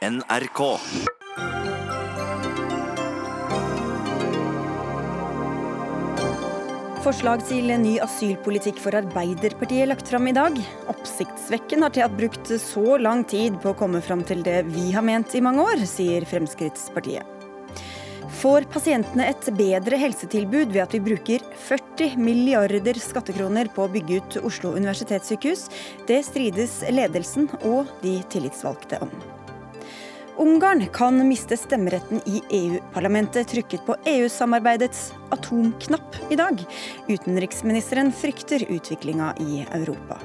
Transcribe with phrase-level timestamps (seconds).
[0.00, 0.60] NRK.
[7.04, 10.56] Forslag til ny asylpolitikk for Arbeiderpartiet lagt fram i dag.
[10.88, 15.04] Oppsiktsvekkende har Theat brukt så lang tid på å komme fram til det vi har
[15.04, 17.36] ment i mange år, sier Fremskrittspartiet.
[18.40, 24.22] Får pasientene et bedre helsetilbud ved at vi bruker 40 milliarder skattekroner på å bygge
[24.22, 25.66] ut Oslo universitetssykehus?
[26.08, 29.12] Det strides ledelsen og de tillitsvalgte om.
[30.40, 36.64] Ungarn kan miste stemmeretten i EU-parlamentet, trykket på EU-samarbeidets atomknapp i dag.
[37.08, 40.16] Utenriksministeren frykter utviklinga i Europa.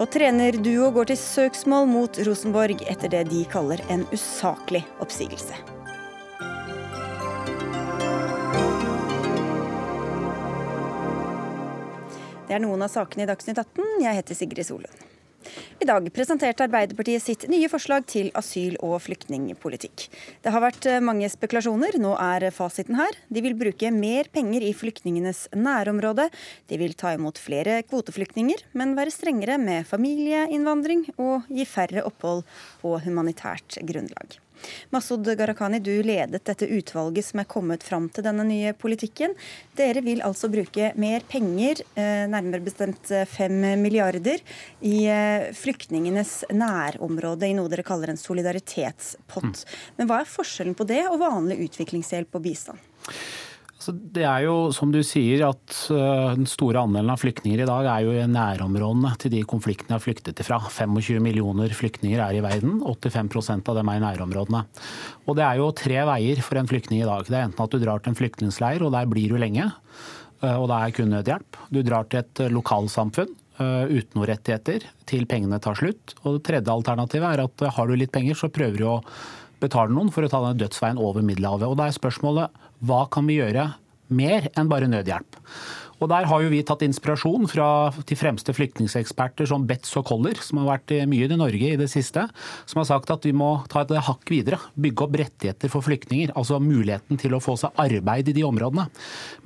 [0.00, 5.60] Og trenerduo går til søksmål mot Rosenborg etter det de kaller en usaklig oppsigelse.
[12.48, 13.98] Det er noen av sakene i Dagsnytt 18.
[14.08, 15.04] Jeg heter Sigrid Solund.
[15.82, 20.06] I dag presenterte Arbeiderpartiet sitt nye forslag til asyl- og flyktningpolitikk.
[20.44, 23.18] Det har vært eh, mange spekulasjoner, nå er fasiten her.
[23.28, 26.28] De vil bruke mer penger i flyktningenes nærområde.
[26.70, 32.44] De vil ta imot flere kvoteflyktninger, men være strengere med familieinnvandring og gi færre opphold
[32.82, 34.43] på humanitært grunnlag.
[34.94, 39.34] Masud Gharahkhani, du ledet dette utvalget som er kommet fram til denne nye politikken.
[39.76, 44.42] Dere vil altså bruke mer penger, eh, nærmere bestemt eh, fem milliarder,
[44.84, 49.64] i eh, flyktningenes nærområde, i noe dere kaller en solidaritetspott.
[49.64, 49.80] Mm.
[49.98, 52.80] Men hva er forskjellen på det og vanlig utviklingshjelp og bistand?
[53.92, 57.88] Det er jo som du sier at øh, den store andelen av flyktninger i dag
[57.90, 60.60] er jo i nærområdene til de konfliktene de har flyktet ifra.
[60.62, 64.64] 25 millioner flyktninger er i verden, 85% av dem er i nærområdene.
[65.26, 67.26] Og det er jo tre veier for en flyktning i dag.
[67.28, 70.56] Det er enten at du drar til en flyktningleir og der blir du lenge, øh,
[70.56, 71.62] og det er kun nødhjelp.
[71.74, 76.16] Du drar til et lokalsamfunn øh, uten noen rettigheter til pengene tar slutt.
[76.22, 79.00] Og det tredje alternativet er at har du litt penger, så prøver du å
[79.64, 81.68] betale noen for å ta den dødsveien over Middelhavet.
[81.68, 83.70] Og da er spørsmålet hva kan vi gjøre
[84.14, 85.40] mer enn bare nødhjelp?
[86.02, 90.36] Og Der har jo vi tatt inspirasjon fra de fremste flyktningeksperter som Betz og Koller,
[90.42, 92.26] som har vært mye i Norge i det siste,
[92.66, 94.58] som har sagt at vi må ta et hakk videre.
[94.76, 96.34] Bygge opp rettigheter for flyktninger.
[96.36, 98.88] Altså muligheten til å få seg arbeid i de områdene.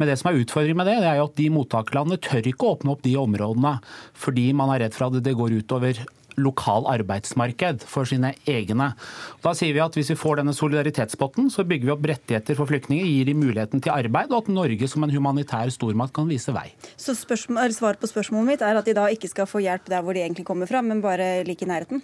[0.00, 2.66] Men det som er utfordringen med det, det er jo at de mottakerlandene tør ikke
[2.66, 3.76] å åpne opp de områdene
[4.18, 6.00] fordi man er redd for at det går utover
[6.38, 8.92] lokal arbeidsmarked for sine egne.
[9.44, 12.70] Da sier vi at Hvis vi får denne solidaritetspotten, så bygger vi opp rettigheter for
[12.70, 16.54] flyktninger, gir de muligheten til arbeid, og at Norge som en humanitær stormakt kan vise
[16.54, 16.68] vei.
[16.96, 20.14] Så Svaret på spørsmålet mitt er at de da ikke skal få hjelp der hvor
[20.14, 22.02] de egentlig kommer fra, men bare like i nærheten?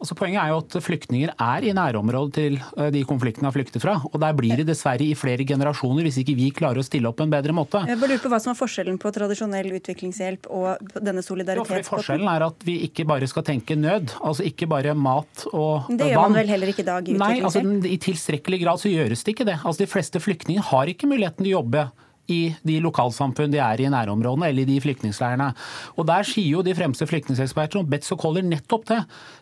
[0.00, 3.82] Altså, poenget er jo at flyktninger er i nærområdet til eh, de konfliktene har flyktet
[3.82, 3.98] fra.
[4.08, 7.18] Og der blir de dessverre i flere generasjoner hvis ikke vi klarer å stille opp
[7.20, 7.82] på en bedre måte.
[7.84, 11.84] Jeg bare lurer på hva som er forskjellen på tradisjonell utviklingshjelp og denne solidaritetspotten?
[11.84, 14.16] Ja, forskjellen er at vi ikke bare skal tenke nød.
[14.24, 16.00] Altså ikke bare mat og vann.
[16.00, 17.68] Det gjør man vel heller ikke i dag i utviklingshjelp?
[17.68, 19.60] Nei, altså, i tilstrekkelig grad så gjøres det ikke det.
[19.60, 21.90] Altså, de fleste flyktninger har ikke muligheten til å jobbe
[22.30, 25.50] i de lokalsamfunn de er i nærområdene, eller i de flyktningleirene.
[25.96, 29.00] Og Der sier jo de fremste flyktningekspertene Betz og Koller nettopp det.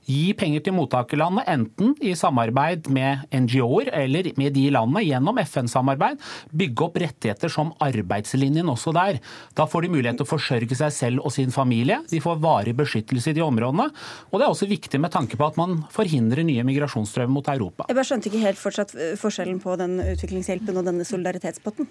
[0.08, 6.22] Gi penger til mottakerlandet, enten i samarbeid med NGO-er eller med de landene gjennom FN-samarbeid.
[6.56, 9.18] Bygge opp rettigheter som arbeidslinjen også der.
[9.58, 12.00] Da får de mulighet til å forsørge seg selv og sin familie.
[12.08, 13.90] De får varig beskyttelse i de områdene.
[14.30, 17.84] Og det er også viktig med tanke på at man forhindrer nye migrasjonsstrømmer mot Europa.
[17.90, 21.90] Jeg bare skjønte ikke helt fortsatt forskjellen på den utviklingshjelpen og denne solidaritetspotten.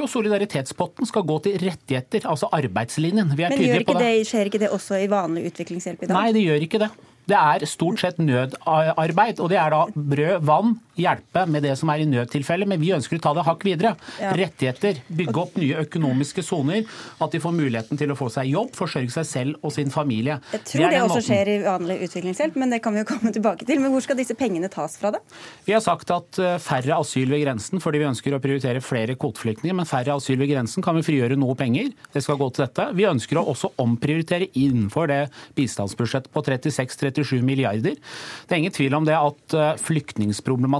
[0.00, 3.30] Jo, solidaritetspotten skal gå til rettigheter, altså arbeidslinjen.
[3.38, 6.18] Men ikke det, skjer ikke det også i vanlig utviklingshjelp i dag?
[6.18, 6.92] Nei, det gjør ikke det.
[7.30, 9.40] Det er stort sett nødarbeid.
[9.40, 12.66] Og det er da brød, vann, hjelpe med det som er i nødtilfelle.
[12.68, 13.94] Men vi ønsker å ta det hakk videre.
[14.20, 14.32] Ja.
[14.38, 16.84] Rettigheter, bygge opp nye økonomiske soner.
[17.22, 20.38] At de får muligheten til å få seg jobb, forsørge seg selv og sin familie.
[20.52, 21.28] Jeg tror det, det også måten.
[21.28, 23.82] skjer i vanlig utviklingshjelp, men det kan vi jo komme tilbake til.
[23.82, 25.22] Men hvor skal disse pengene tas fra, da?
[25.66, 29.16] Vi har sagt at eh, færre asyl ved grensen, fordi vi ønsker å prioritere flere
[29.20, 29.76] kvoteflyktninger.
[29.78, 31.92] Men færre asyl ved grensen kan vi frigjøre noe penger.
[32.12, 32.88] Det skal gå til dette.
[32.98, 35.20] Vi ønsker å også omprioritere innenfor det
[35.58, 37.96] bistandsbudsjettet på 36-37 milliarder.
[37.96, 39.74] Det er ingen tvil om det at eh,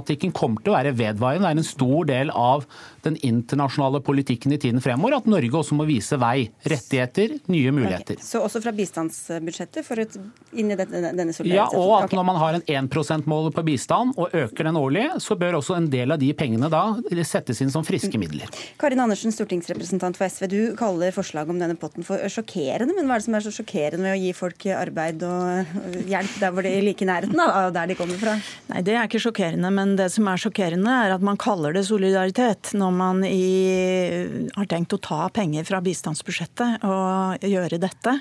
[0.03, 1.47] flyktningsproblematikken kommer til å være vedvarende.
[1.47, 2.65] Det er en stor del av
[3.05, 6.49] den internasjonale politikken i tiden fremover at Norge også må vise vei.
[6.67, 8.17] Rettigheter, nye muligheter.
[8.17, 8.25] Okay.
[8.25, 10.17] Så også fra bistandsbudsjettet for et,
[10.51, 12.17] inn i denne, denne Ja, og at okay.
[12.17, 15.77] når man har en 1 %-mål på bistand og øker den årlig, så bør også
[15.77, 16.83] en del av de pengene da
[17.23, 18.49] settes inn som friske midler.
[18.81, 20.49] Karin Andersen, stortingsrepresentant for SV.
[20.51, 22.95] Du kaller forslaget om denne potten for sjokkerende.
[22.97, 26.35] Men hva er det som er så sjokkerende med å gi folk arbeid og hjelp
[26.41, 28.35] der hvor de er like i nærheten av der de kommer fra?
[28.71, 31.75] Nei, Det er ikke sjokkerende, men Men det som er sjokkerende, er at man kaller
[31.75, 38.15] det solidaritet når man i, har tenkt å ta penger fra bistandsbudsjettet og gjøre dette.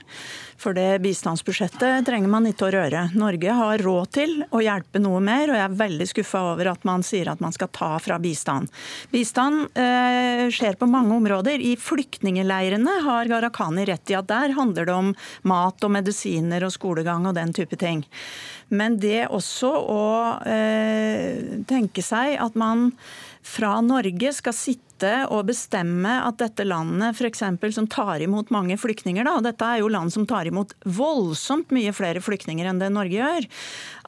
[0.63, 3.07] For det bistandsbudsjettet trenger man ikke å røre.
[3.19, 6.87] Norge har råd til å hjelpe noe mer, og jeg er veldig skuffa over at
[6.89, 8.71] man sier at man skal ta fra bistand.
[9.13, 11.63] Bistand eh, skjer på mange områder.
[11.63, 15.13] I flyktningeleirene har Gharahkhani rett i at der handler det om
[15.49, 18.05] mat og medisiner og skolegang og den type ting.
[18.73, 20.05] Men det også å
[20.49, 22.91] eh, tenke seg at man
[23.43, 28.79] fra Norge skal sitte og bestemme at dette landet for eksempel, som tar imot mange
[28.79, 32.83] flyktninger, da, og dette er jo land som tar imot voldsomt mye flere flyktninger enn
[32.83, 33.49] det Norge gjør,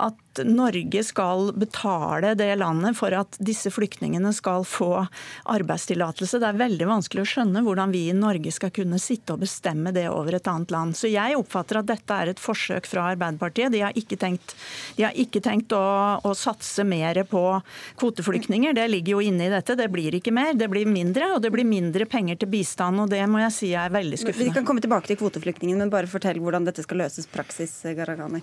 [0.06, 5.06] at Norge skal betale det landet for at disse flyktningene skal få
[5.50, 6.40] arbeidstillatelse.
[6.42, 9.92] Det er veldig vanskelig å skjønne hvordan vi i Norge skal kunne sitte og bestemme
[9.94, 10.96] det over et annet land.
[10.98, 13.72] Så jeg oppfatter at dette er et forsøk fra Arbeiderpartiet.
[13.74, 14.56] De har ikke tenkt,
[14.98, 15.84] har ikke tenkt å,
[16.24, 17.44] å, satse mer på
[18.00, 18.74] kvoteflyktninger.
[18.76, 19.76] Det ligger jo inne i dette.
[19.78, 21.34] Det blir ikke mer, det blir mindre.
[21.36, 24.50] Og det blir mindre penger til bistand, og det må jeg si er veldig skuffende.
[24.50, 28.42] Vi kan komme tilbake til kvoteflyktningene, men bare fortell hvordan dette skal løses praksis, Gharahkhani.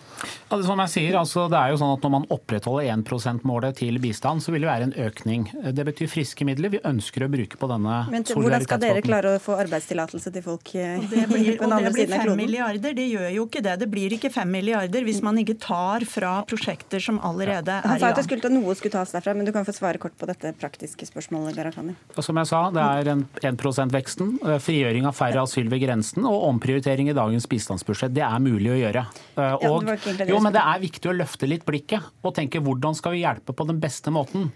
[0.49, 3.79] Ja, som jeg sier, altså, det er jo sånn at Når man opprettholder 1 %-målet
[3.81, 5.47] til bistand, så vil det være en økning.
[5.75, 9.35] Det betyr friske midler vi ønsker å bruke på denne Men Hvordan skal dere klare
[9.35, 12.37] å få arbeidstillatelse til folk eh, det blir, på den andre siden av kloden?
[12.37, 13.75] Det blir 5 milliarder, Det gjør jo ikke det.
[13.83, 17.87] Det blir ikke 5 milliarder hvis man ikke tar fra prosjekter som allerede er i
[17.87, 17.95] gang.
[17.95, 20.29] Han sa at skulle, noe skulle tas derfra, men du kan få svare kort på
[20.29, 21.95] dette praktiske spørsmålet, Gharahkhani.
[22.21, 26.27] Som jeg sa, det er en 1 %-veksten, eh, frigjøring av færre asyl ved grensen
[26.29, 28.13] og omprioritering i dagens bistandsbudsjett.
[28.15, 29.05] Det er mulig å gjøre.
[29.37, 29.87] Eh, og,
[30.27, 33.55] jo, men det er viktig å løfte litt blikket og tenke hvordan skal vi hjelpe
[33.55, 34.51] på den beste måten.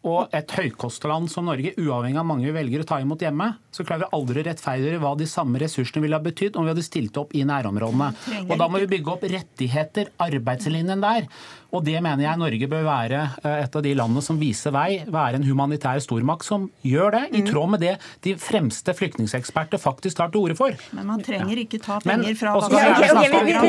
[0.00, 3.84] Og et høykostland som Norge, uavhengig av mange vi velger å ta imot hjemme, så
[3.84, 6.84] klarer vi aldri å rettferdiggjøre hva de samme ressursene ville ha betydd om vi hadde
[6.86, 8.08] stilt opp i nærområdene.
[8.46, 11.28] Og da må vi bygge opp rettigheter, arbeidslinjen der.
[11.70, 15.02] Og det mener jeg Norge bør være eh, et av de landene som viser vei,
[15.10, 17.48] være en humanitær stormakt som gjør det, i mm.
[17.50, 17.94] tråd med det
[18.26, 20.74] de fremste flyktningeksperter faktisk tar til orde for.
[20.96, 22.56] Men man trenger ikke ta penger fra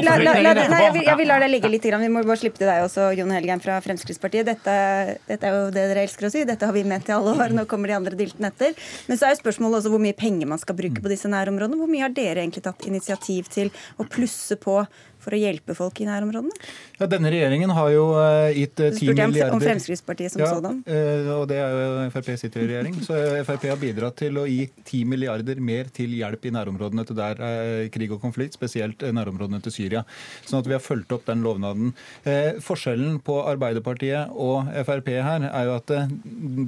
[0.02, 3.62] Jeg vil la deg ligge litt, vi må bare slippe til deg også, Jon Helgheim
[3.64, 4.48] fra Fremskrittspartiet.
[4.48, 4.74] Dette,
[5.28, 7.54] dette er jo det dere elsker å si, dette har vi ment i alle år,
[7.56, 8.74] nå kommer de andre diltene etter.
[9.10, 11.80] Men så er jo spørsmålet også hvor mye penger man skal bruke på disse nærområdene.
[11.82, 13.72] Hvor mye har dere egentlig tatt initiativ til
[14.02, 14.82] å plusse på
[15.22, 16.56] for å hjelpe folk i nærområdene?
[17.00, 20.82] Ja, Denne regjeringen har jo uh, gitt uh, 10 milliarder Om Fremskrittspartiet som ja, sådan?
[20.88, 22.98] Uh, og det er jo Frp sitter i regjering.
[23.06, 27.20] Så Frp har bidratt til å gi 10 milliarder mer til hjelp i nærområdene til
[27.20, 30.04] der er krig og konflikt, spesielt nærområdene til Syria.
[30.48, 31.94] Sånn at vi har fulgt opp den lovnaden.
[32.64, 35.94] forskjellen på Arbeiderpartiet og Frp her er jo at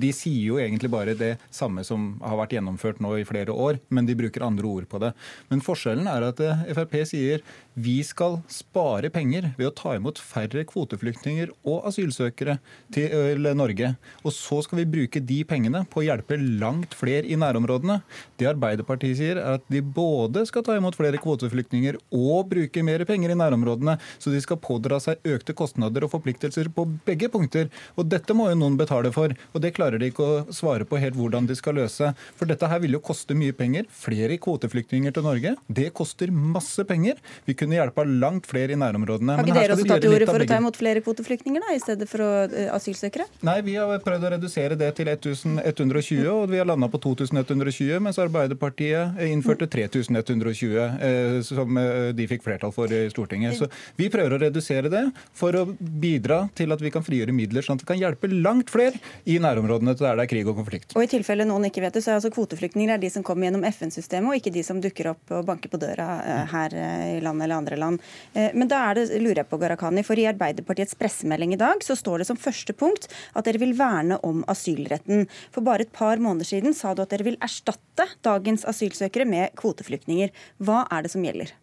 [0.04, 3.80] de sier jo egentlig bare det samme som har vært gjennomført nå i flere år,
[3.94, 5.14] men de bruker andre ord på det.
[5.52, 6.42] Men forskjellen er at
[6.74, 12.58] Frp sier vi skal spare penger ved å ta imot færre kvoteflyktninger og asylsøkere
[12.94, 13.94] til Norge.
[14.24, 18.00] Og så skal vi bruke de pengene på å hjelpe langt flere i nærområdene.
[18.40, 23.06] Det Arbeiderpartiet sier, er at de både skal ta imot flere kvoteflyktninger og bruke mer
[23.10, 23.98] penger i nærområdene.
[24.20, 27.70] Så de skal pådra seg økte kostnader og forpliktelser på begge punkter.
[27.98, 29.34] Og dette må jo noen betale for.
[29.54, 32.14] Og det klarer de ikke å svare på helt hvordan de skal løse.
[32.38, 33.88] For dette her vil jo koste mye penger.
[33.94, 35.56] Flere kvoteflyktninger til Norge.
[35.68, 37.22] Det koster masse penger.
[37.48, 39.36] Vi kunne hjelpa langt flere i nærområdene.
[39.38, 41.82] Har ikke dere også tatt til orde for å ta imot flere kvoteflyktninger da, i
[41.82, 43.28] stedet for å, uh, asylsøkere?
[43.46, 48.00] Nei, vi har prøvd å redusere det til 1120, og vi har landa på 2120,
[48.04, 53.58] mens Arbeiderpartiet innførte 3120, uh, som eh, de fikk flertall for i Stortinget.
[53.60, 53.70] Så
[54.00, 55.04] vi prøver å redusere det
[55.38, 58.72] for å bidra til at vi kan frigjøre midler, sånn at vi kan hjelpe langt
[58.74, 59.00] flere
[59.30, 60.96] i nærområdene til der det er krig og konflikt.
[60.98, 63.66] Og i tilfelle noen ikke vet det, så er altså kvoteflyktninger de som kommer gjennom
[63.70, 66.08] FN-systemet, og ikke de som dukker opp og banker på døra
[66.54, 68.02] her i landet eller andre land.
[68.34, 71.84] Eh, men da er det, lurer jeg på, Gharahkhani, for i Arbeiderpartiets pressemelding i dag
[71.86, 75.28] så står det som første punkt at dere vil verne om asylretten.
[75.54, 79.54] For bare et par måneder siden sa du at dere vil erstatte dagens asylsøkere med
[79.60, 80.34] kvoteflyktninger.
[80.64, 81.54] Hva er det som gjelder?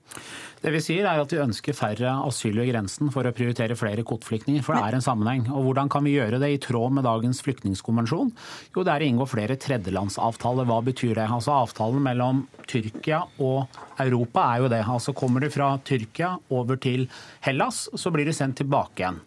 [0.60, 4.04] Det vi sier er at Vi ønsker færre asyl ved grensen for å prioritere flere
[4.04, 4.64] kvoteflyktninger.
[4.66, 5.46] For det er en sammenheng.
[5.48, 8.32] Og Hvordan kan vi gjøre det i tråd med dagens flyktningkonvensjon?
[8.76, 10.68] Jo, det er å inngå flere tredjelandsavtaler.
[10.68, 11.28] Hva betyr det?
[11.32, 14.82] Altså Avtalen mellom Tyrkia og Europa er jo det.
[14.84, 17.08] Altså Kommer du fra Tyrkia over til
[17.46, 19.24] Hellas, så blir du sendt tilbake igjen.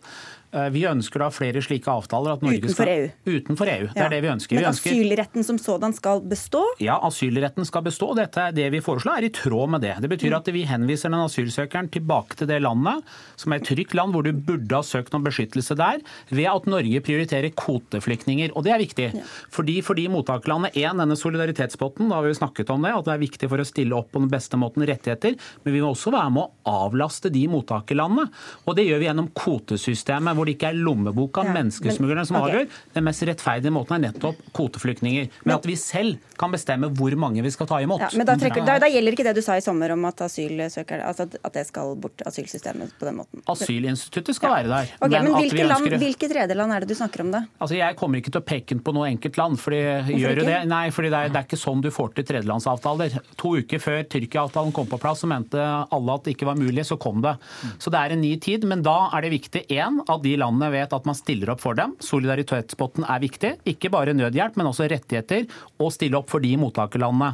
[0.54, 2.36] Eh, vi ønsker da flere slike avtaler.
[2.38, 3.38] at utenfor skal, EU?
[3.40, 4.06] Utenfor EU, det ja.
[4.06, 4.60] er det vi ønsker.
[4.60, 6.62] Men ønsker, asylretten som sådan skal bestå?
[6.84, 8.12] Ja, asylretten skal bestå.
[8.18, 9.96] Dette er det vi foreslår, er i tråd med det.
[10.04, 13.02] Det betyr at vi henviser den asylsøkeren tilbake til det landet,
[13.40, 16.70] som er et trygt land hvor du burde ha søkt om beskyttelse der, ved at
[16.70, 18.54] Norge prioriterer kvoteflyktninger.
[18.54, 19.10] Og det er viktig.
[19.18, 19.26] Ja.
[19.54, 23.16] Fordi fordi mottakerlandet én, denne solidaritetspotten, da har vi jo snakket om det, at det
[23.16, 26.14] er viktig for å stille opp på den beste måten rettigheter, men vi må også
[26.14, 28.30] være med å avlaste de mottakerlandene.
[28.68, 32.52] Og det gjør vi gjennom kvotesystemet hvor det ikke er lommeboka, ja, menneskesmuglerne, som okay.
[32.52, 32.80] avgjør.
[32.98, 35.30] Den mest rettferdige måten er nettopp kvoteflyktninger.
[35.46, 38.04] Men at vi selv kan bestemme hvor mange vi skal ta imot.
[38.04, 40.26] Ja, men da, trekker, da, da, gjelder ikke det du sa i sommer om at
[40.26, 43.44] asylsøker, altså at det skal bort asylsystemet på den måten?
[43.54, 44.92] Asylinstituttet skal være der.
[45.00, 47.44] Okay, men, men hvilke, land, hvilke tredjeland er det du snakker om da?
[47.60, 49.60] Altså, Jeg kommer ikke til å peke på noe enkelt land.
[49.62, 49.82] fordi
[50.20, 50.60] gjør det?
[50.70, 53.20] Nei, fordi det er, det er, ikke sånn du får til tredjelandsavtaler.
[53.40, 56.86] To uker før Tyrkia-avtalen kom på plass, så mente alle at det ikke var mulig,
[56.90, 57.36] så kom det.
[57.80, 58.68] Så det er en ny tid.
[58.70, 61.78] Men da er det viktig én, at de landene vet at man stiller opp for
[61.78, 61.96] dem.
[62.04, 63.54] Solidaritetspotten er viktig.
[63.70, 65.48] Ikke bare nødhjelp, men også rettigheter.
[65.80, 67.34] Og stille opp for de mottakerlandene.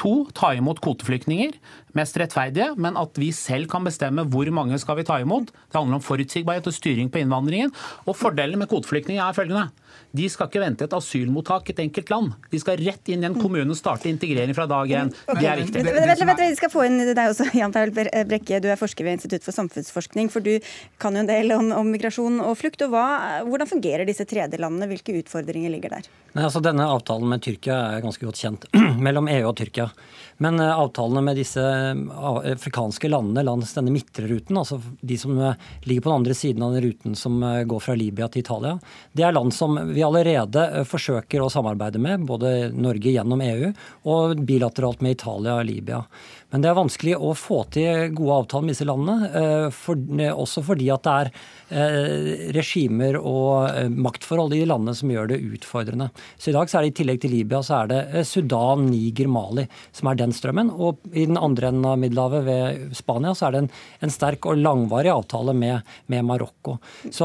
[0.00, 1.58] To, ta imot kvoteflyktninger
[1.98, 5.50] mest rettferdige, men at vi selv kan bestemme hvor mange skal vi ta imot.
[5.50, 7.72] Det handler om forutsigbarhet og styring på innvandringen.
[8.06, 9.70] Og Fordelen med kvoteflyktninger er følgende.
[10.16, 12.32] De skal ikke vente et asylmottak i et enkelt land.
[12.50, 15.12] De skal rett inn i en kommune og starte integrering fra dag én.
[15.38, 15.84] Det er viktig.
[16.40, 18.58] Vi skal få inn deg også, Jan Paul Brekke.
[18.62, 20.32] Du er forsker ved Institutt for samfunnsforskning.
[20.32, 20.56] For du
[21.02, 22.82] kan jo en del om, om migrasjon og flukt.
[22.86, 23.06] og hva,
[23.46, 24.90] Hvordan fungerer disse tredjelandene?
[24.90, 26.10] Hvilke utfordringer ligger der?
[26.30, 28.66] Nei, altså Denne avtalen med Tyrkia er ganske godt kjent,
[29.04, 29.88] mellom EU og Tyrkia.
[30.40, 35.56] Men uh, avtalene med disse afrikanske landene langs denne midtre ruten, altså de som uh,
[35.82, 38.76] ligger på den andre siden av den ruten som går fra Libya til Italia,
[39.12, 43.72] det er land som vi allerede forsøker å samarbeide med, både Norge gjennom EU
[44.14, 46.04] og bilateralt med Italia og Libya.
[46.54, 49.98] Men det er vanskelig å få til gode avtaler med disse landene, for,
[50.32, 56.10] også fordi at det er regimer og maktforhold i landene som gjør det utfordrende.
[56.36, 59.28] Så i dag så er det i tillegg til Libya så er det Sudan, Niger,
[59.30, 60.72] Mali som er den strømmen.
[60.72, 63.70] Og i den andre enden av Middelhavet, ved Spania, så er det en,
[64.06, 66.78] en sterk og langvarig avtale med, med Marokko.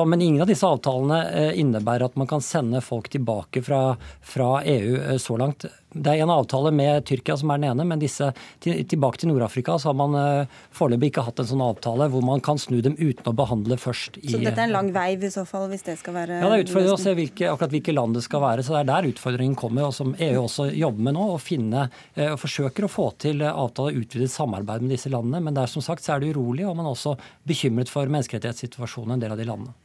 [0.05, 3.81] Men ingen av disse avtalene eh, innebærer at man kan sende folk tilbake fra,
[4.25, 5.67] fra EU eh, så langt.
[5.95, 8.27] Det er en avtale med Tyrkia som er den ene, men disse,
[8.59, 12.43] tilbake til Nord-Afrika så har man uh, foreløpig ikke hatt en sånn avtale hvor man
[12.43, 15.31] kan snu dem uten å behandle først i Så dette er en lang vei i
[15.31, 17.95] så fall, hvis det skal være Ja, det er utfordrende å se hvilke, akkurat hvilke
[17.95, 18.65] land det skal være.
[18.65, 21.29] Så det er der utfordringen kommer, og som EU også jobber med nå.
[21.35, 25.43] Å finne uh, og forsøker å få til avtale og utvidet samarbeid med disse landene.
[25.47, 27.15] Men der som sagt så er det urolig, og man er også
[27.47, 29.75] bekymret for menneskerettighetssituasjonen i en del av de landene.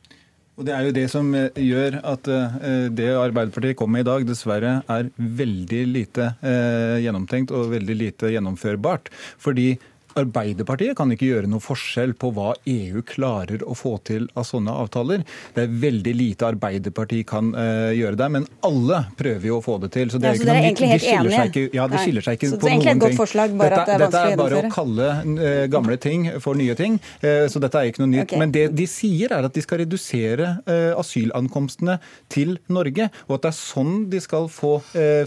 [0.61, 4.11] Og Det er jo det som eh, gjør at eh, det Arbeiderpartiet kommer med i
[4.11, 9.09] dag, dessverre er veldig lite eh, gjennomtenkt og veldig lite gjennomførbart.
[9.41, 9.71] Fordi
[10.19, 14.75] Arbeiderpartiet kan ikke gjøre noe forskjell på hva EU klarer å få til av sånne
[14.83, 15.23] avtaler.
[15.55, 19.77] Det er veldig lite Arbeiderpartiet kan uh, gjøre der, men alle prøver jo å få
[19.85, 20.11] det til.
[20.11, 21.67] Så det er, ja, så dere er egentlig helt enige?
[21.77, 23.19] ja, det skiller seg ikke så, på noen ting.
[23.21, 27.47] Forslag, dette, er dette er bare å kalle uh, gamle ting for nye ting, uh,
[27.51, 28.27] så dette er ikke noe nytt.
[28.29, 28.43] Okay.
[28.43, 30.51] Men det de sier er at de skal redusere
[30.99, 31.97] asylankomstene
[32.33, 34.73] til Norge, og at det er sånn de skal få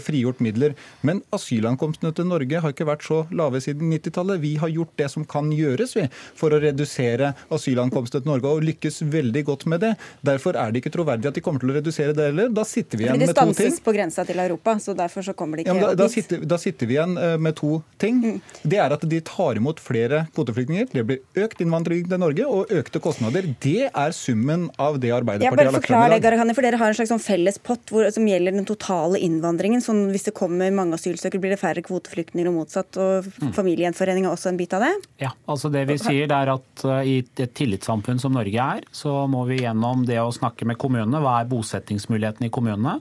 [0.04, 0.74] frigjort midler.
[1.06, 4.42] Men asylankomstene til Norge har ikke vært så lave siden 90-tallet.
[4.42, 6.06] Vi har gjort det som kan gjøres vi,
[6.38, 9.94] for å redusere asylankomstene til Norge, og lykkes veldig godt med det.
[10.26, 12.50] Derfor er det ikke troverdig at de kommer til å redusere det heller.
[12.54, 13.52] Da sitter vi igjen med to ting.
[13.52, 16.08] Det stanses på grensa til Europa, så derfor så kommer de ikke ja, da, da,
[16.12, 18.20] sitter, da, sitter, vi igjen eh, med to ting.
[18.22, 18.40] Mm.
[18.62, 20.90] Det er at de tar imot flere kvoteflyktninger.
[20.92, 23.48] Det blir økt innvandring til Norge og økte kostnader.
[23.64, 26.40] Det er summen av det Arbeiderpartiet har lagt fram i dag.
[26.44, 29.82] Det, for Dere har en slags sånn felles pott hvor, som gjelder den totale innvandringen.
[29.84, 32.98] sånn Hvis det kommer mange asylsøkere, blir det færre kvoteflyktninger og motsatt.
[33.00, 33.52] og mm.
[33.56, 34.92] Familiegjenforening er også en bit av det?
[35.22, 39.24] Ja, altså det vi sier er at uh, I et tillitssamfunn som Norge er, så
[39.30, 41.20] må vi gjennom det å snakke med kommunene.
[41.22, 42.98] Hva er bosettingsmulighetene i kommunene?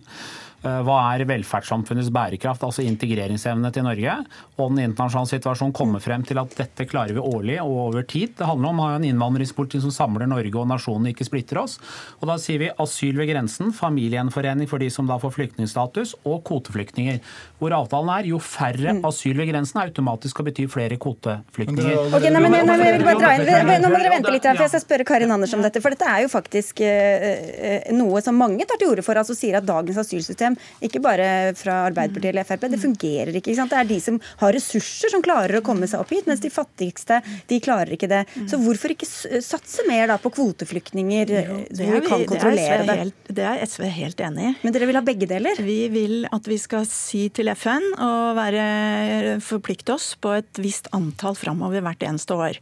[0.63, 4.15] Eh, hva er velferdssamfunnets bærekraft, altså integreringsevne til Norge?
[4.55, 8.37] Og den internasjonale situasjonen kommer frem til at dette klarer vi årlig og over tid.
[8.39, 11.79] Det handler om å ha en innvandringspolitikk som samler Norge og nasjonen, ikke splitter oss.
[12.21, 16.39] Og da sier vi asyl ved grensen, familiegjenforening for de som da får flyktningstatus, og
[16.47, 17.19] kvoteflyktninger.
[17.59, 19.03] Hvor avtalen er jo færre mm.
[19.09, 22.15] asyl ved grensen automatisk skal bety flere kvoteflyktninger.
[22.15, 23.83] Okay, nei, men, nei, nei, jeg vil bare dra inn.
[23.83, 25.83] Nå må dere vente litt, her, for jeg skal spørre Karin Anders om dette.
[25.83, 29.59] For dette er jo faktisk eh, noe som mange tar til orde for, altså sier
[29.59, 32.67] at dagens asylsystem system, ikke bare fra Arbeiderpartiet eller Frp.
[32.71, 33.51] Det fungerer ikke.
[33.51, 36.41] ikke det er de som har ressurser, som klarer å komme seg opp hit, mens
[36.41, 38.23] de fattigste de klarer ikke det.
[38.49, 39.07] Så hvorfor ikke
[39.41, 42.97] satse mer da på kvoteflyktninger, jo, hvor vi kan kontrollere det?
[43.03, 44.53] Helt, det er SV helt enig i.
[44.63, 45.59] Men dere vil ha begge deler?
[45.63, 50.89] Vi vil at vi skal si til FN og være, forplikte oss på et visst
[50.95, 52.59] antall framover hvert eneste år.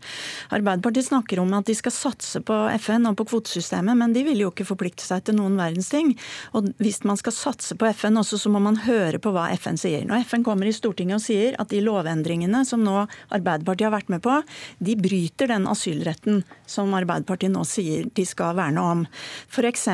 [0.53, 4.45] Arbeiderpartiet snakker om at de skal satse på FN og på kvotesystemet, men de vil
[4.45, 6.13] jo ikke forplikte seg til noen verdens ting.
[6.57, 9.80] Og hvis man skal satse på FN også, så må man høre på hva FN
[9.82, 10.06] sier.
[10.06, 14.12] Når FN kommer i Stortinget og sier at de lovendringene som nå Arbeiderpartiet har vært
[14.14, 14.38] med på,
[14.78, 19.06] de bryter den asylretten som Arbeiderpartiet nå sier de skal verne om.
[19.50, 19.88] F.eks.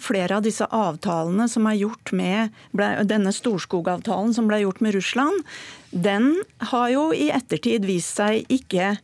[0.00, 2.54] flere av disse avtalene som er gjort med
[3.12, 5.44] denne Storskog-avtalen som ble gjort med Russland,
[5.92, 6.32] den
[6.72, 8.94] har jo i ettertid vist seg ikke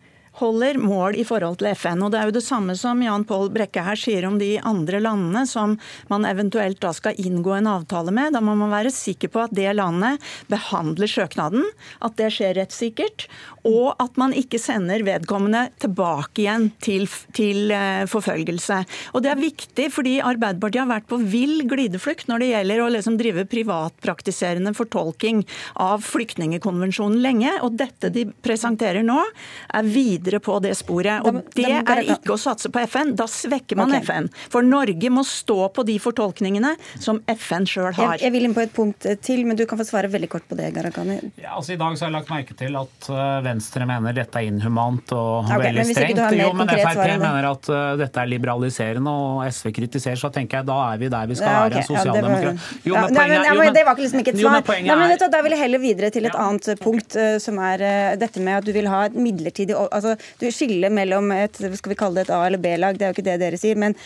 [0.40, 2.02] holder mål i forhold til FN.
[2.04, 5.00] Og Det er jo det samme som Jan Paul Brekke her sier om de andre
[5.02, 5.76] landene som
[6.10, 8.34] man eventuelt da skal inngå en avtale med.
[8.34, 10.20] Da må man være sikker på at det landet
[10.50, 11.64] behandler søknaden,
[12.00, 13.26] at det skjer rettssikkert,
[13.68, 17.06] og at man ikke sender vedkommende tilbake igjen til,
[17.36, 18.82] til eh, forfølgelse.
[19.14, 22.90] Og Det er viktig fordi Arbeiderpartiet har vært på vill glideflukt når det gjelder å
[22.94, 25.42] liksom drive privatpraktiserende fortolking
[25.80, 27.52] av flyktningekonvensjonen lenge.
[27.66, 29.18] Og dette de presenterer nå,
[29.74, 31.26] er videre på det sporet.
[31.26, 33.14] Og det er ikke å satse på FN.
[33.18, 34.04] Da svekker man okay.
[34.06, 34.28] FN.
[34.52, 38.16] For Norge må stå på de fortolkningene som FN sjøl har.
[38.16, 40.46] Jeg, jeg, vil inn på et punkt til, men du kan få svare veldig kort
[40.48, 41.18] på det, Gharahkhani.
[41.40, 44.40] Ja, altså, I dag så har jeg lagt merke til at uh, Venstre mener dette
[44.40, 46.22] er inhumant og okay, veldig strengt.
[46.40, 50.70] Jo, men Frp mener at uh, dette er liberaliserende, og SV kritiserer, så tenker jeg
[50.70, 51.80] da er vi der vi skal ja, okay.
[51.80, 51.88] være.
[51.90, 52.68] Sosialdemokrat.
[52.86, 54.60] Jo, men poenget ja, men, Det var ikke liksom ikke et svar.
[54.60, 56.46] Jo, Nei, men, da vil jeg heller videre til et ja.
[56.46, 57.86] annet punkt, uh, som er
[58.20, 60.09] dette med at du vil ha et midlertidig altså,
[60.40, 63.18] Du skiller mellom et skal vi kalle det et A- eller B-lag, det er jo
[63.18, 63.96] ikke det dere sier, men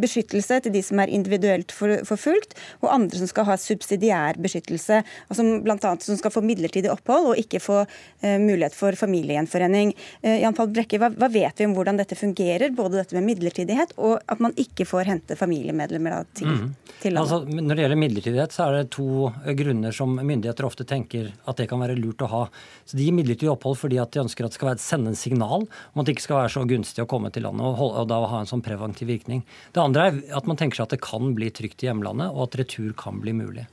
[0.00, 5.00] beskyttelse til de som er individuelt forfulgt, og andre som skal ha subsidiær beskyttelse.
[5.28, 5.94] altså Bl.a.
[6.00, 9.94] som skal få midlertidig opphold og ikke få eh, mulighet for familiegjenforening.
[10.22, 13.26] Eh, Jan Paul Brekke, hva, hva, vet vi om hvordan dette fungerer, både dette med
[13.28, 16.96] midlertidighet og at man ikke får hente familiemedlemmer da, til, mm.
[17.02, 20.86] til altså, når det gjelder midlertidighet, så er det to eh, grunner som myndigheter ofte
[20.88, 22.44] tenker at det kan være lurt å ha.
[22.84, 25.18] Så De gir midlertidig opphold fordi at de ønsker at det skal være, sende en
[25.18, 28.04] signal om at det ikke skal være så gunstig å komme til landet og, holde,
[28.04, 29.44] og da ha en sånn preventiv virkning.
[29.74, 32.48] Det andre er at man tenker seg at det kan bli trygt i hjemlandet, og
[32.48, 33.66] at retur kan bli mulig.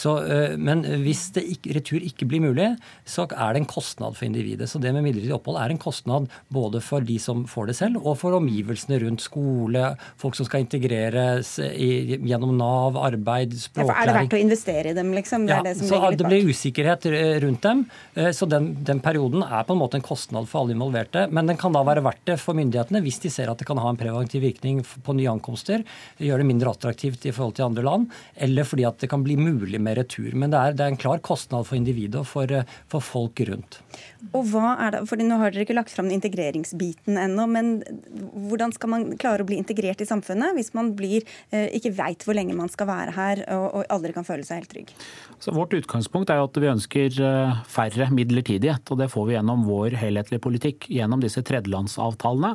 [0.00, 2.70] Så, eh, men hvis ikke, retur ikke blir mulig,
[3.08, 4.68] så er det en kostnad for individet.
[4.70, 8.00] Så det med midlertidig opphold er en kostnad både for de som får det selv,
[8.00, 9.84] og for omgivelsene rundt skole,
[10.20, 13.92] folk som skal integreres i, gjennom Nav, arbeid, språklæring.
[13.92, 15.46] Ja, er det verdt å investere i dem, liksom?
[15.48, 17.06] Det, ja, det, så det blir usikkerhet
[17.44, 17.84] rundt dem.
[18.14, 21.26] Eh, så den, den, perioden er på en måte en kostnad for alle involverte.
[21.32, 23.80] Men den kan da være verdt det for myndighetene hvis de ser at det kan
[23.80, 25.84] ha en preventiv virkning på nye ankomster,
[26.20, 28.08] gjøre det mindre attraktivt i forhold til andre land,
[28.40, 30.34] eller fordi at det kan bli mulig med retur.
[30.38, 33.42] Men det er, det er en klar kostnad for individet og for, eh, for, folk
[33.48, 33.80] rundt.
[34.36, 37.70] Og hva er det, fordi Nå har dere ikke lagt fram integreringsbiten ennå, men
[38.48, 42.26] hvordan skal man klare å bli integrert i samfunnet hvis man blir, eh, ikke veit
[42.26, 44.94] hvor lenge man skal være her og, og aldri kan føle seg helt trygg?
[45.40, 48.92] Så vårt utgangspunkt er at vi ønsker eh, færre midlertidighet.
[48.92, 52.54] og Det får vi gjennom vår helhetlige politikk, gjennom disse tredjelandsavtalene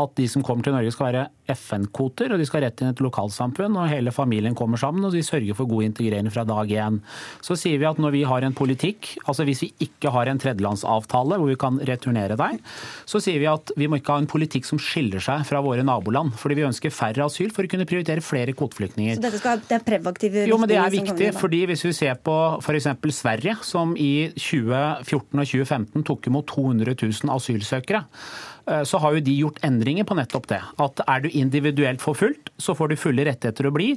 [0.00, 2.94] at de som kommer til Norge skal være FN-kvoter, og de skal rett inn i
[2.94, 3.76] et lokalsamfunn.
[3.78, 6.98] og Hele familien kommer sammen, og de sørger for god integrering fra dag én.
[7.44, 10.40] Så sier vi at når vi har en politikk, altså hvis vi ikke har en
[10.40, 12.58] tredjelandsavtale hvor vi kan returnere deg,
[13.06, 15.84] så sier vi at vi må ikke ha en politikk som skiller seg fra våre
[15.86, 16.34] naboland.
[16.40, 19.20] Fordi vi ønsker færre asyl for å kunne prioritere flere kvoteflyktninger.
[19.20, 21.30] Så dette skal, det er preventive Jo, men det er viktig.
[21.38, 22.90] fordi hvis vi ser på f.eks.
[23.14, 28.04] Sverige, som i 2014 og 2015 tok imot 200 000 asylsøkere.
[28.66, 30.60] Eh, så har jo de gjort endringer på nettopp det.
[30.80, 33.90] At er du individuelt forfulgt, så får du fulle rettigheter å bli.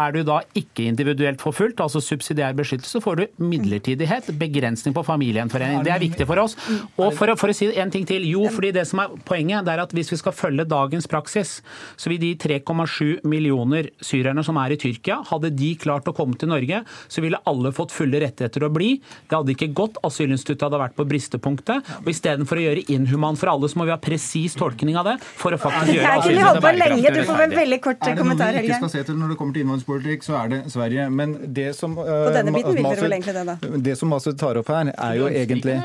[0.00, 5.04] Er du da ikke individuelt forfulgt, altså subsidiær beskyttelse, så får du midlertidighet, begrensning på
[5.06, 5.84] familiegjenforening.
[5.86, 6.56] Det er viktig for oss.
[6.96, 8.26] Og for, for, å si en ting til.
[8.28, 11.58] Jo, fordi det som er poenget, det er at hvis vi skal følge dagens praksis,
[11.96, 16.38] så vil de 3,7 millioner syrerne som er i Tyrkia, hadde de klart å komme
[16.38, 18.96] til Norge, så ville alle fått fulle rettigheter å bli.
[19.28, 20.00] Det hadde ikke gått.
[20.06, 21.86] Asylinstituttet hadde vært på bristepunktet.
[22.02, 25.16] Og istedenfor å gjøre inhuman for alle, så må vi ha presis tolkning av det
[25.22, 28.48] for å faktisk gjøre Jeg kunne holdt på lenge, Du får en veldig kort kommentar.
[28.48, 30.52] Er det noe vi ikke skal se til når det kommer til innvandringspolitikk, så er
[30.52, 31.06] det Sverige.
[31.20, 33.56] Men det som uh, På denne biten vil dere vel egentlig det, da?
[33.88, 35.76] Det som Masud tar opp her, er jo egentlig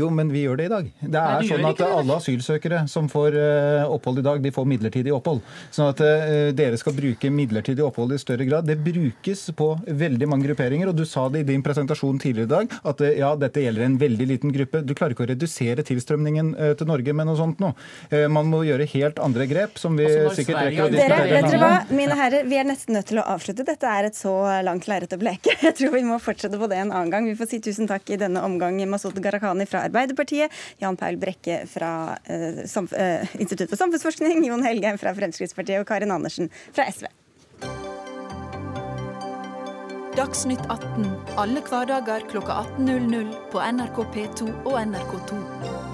[0.00, 0.90] Jo, men vi gjør det i dag.
[1.00, 5.14] Det er sånn at alle asylsøkere som får uh, opphold i dag, de får midlertidig
[5.16, 5.42] opphold.
[5.74, 8.68] Sånn at uh, dere skal bruke midlertidig opphold i større grad.
[8.68, 9.70] Det brukes på
[10.04, 13.32] veldig mange grupperinger, og du sa det i din presentasjon tidligere i dag, at ja,
[13.38, 14.82] dette gjelder en veldig liten gruppe.
[14.84, 17.69] Du klarer ikke å redusere tilstrømningen til Norge med noe sånt nå.
[18.10, 21.20] Eh, man må gjøre helt andre grep, som vi altså, sikkert rekker å diskutere.
[21.26, 23.66] Dere, vet dere hva, mine herrer, Vi er nesten nødt til å avslutte.
[23.68, 24.34] Dette er et så
[24.66, 25.54] langt lerret å bleke.
[25.66, 27.28] Jeg tror vi må fortsette på det en annen gang.
[27.30, 30.52] Vi får si tusen takk i denne omgang Masud Gharahkhani fra Arbeiderpartiet,
[30.82, 36.14] Jan Paul Brekke fra uh, uh, Institutt for samfunnsforskning, Jon Helgheim fra Fremskrittspartiet og Karin
[36.14, 37.08] Andersen fra SV.
[40.16, 41.06] Dagsnytt 18
[41.38, 45.89] alle hverdager kl 18.00 på NRK P2 og NRK2.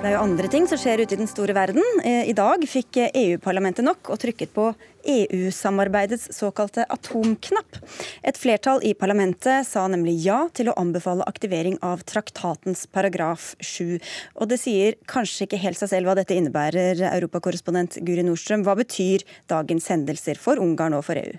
[0.00, 1.84] Det er jo andre ting som skjer ute i den store verden.
[2.08, 4.70] Eh, I dag fikk EU-parlamentet nok og trykket på
[5.12, 7.76] EU-samarbeidets såkalte atomknapp.
[8.24, 14.00] Et flertall i parlamentet sa nemlig ja til å anbefale aktivering av traktatens paragraf 7.
[14.40, 18.64] Og det sier kanskje ikke helt seg selv hva dette innebærer, europakorrespondent Guri Nordstrøm.
[18.64, 21.36] Hva betyr dagens hendelser for Ungarn og for EU?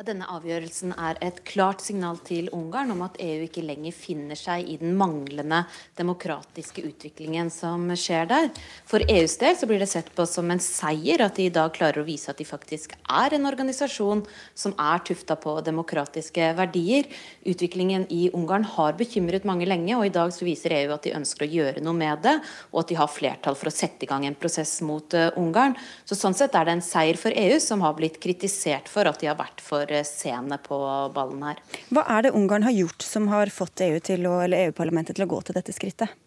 [0.00, 4.64] Denne avgjørelsen er et klart signal til Ungarn om at EU ikke lenger finner seg
[4.72, 5.58] i den manglende
[5.98, 8.48] demokratiske utviklingen som skjer der.
[8.88, 11.74] For EUs del så blir det sett på som en seier at de i dag
[11.76, 14.22] klarer å vise at de faktisk er en organisasjon
[14.56, 17.04] som er tufta på demokratiske verdier.
[17.44, 21.14] Utviklingen i Ungarn har bekymret mange lenge, og i dag så viser EU at de
[21.20, 22.38] ønsker å gjøre noe med det,
[22.72, 25.76] og at de har flertall for å sette i gang en prosess mot uh, Ungarn.
[26.08, 29.20] Så sånn sett er det en seier for EU, som har blitt kritisert for at
[29.20, 30.78] de har vært for sene på
[31.14, 31.60] ballen her.
[31.90, 35.26] Hva er det Ungarn har gjort som har fått EU til å, eller EU-parlamentet til
[35.26, 36.18] å gå til dette skrittet?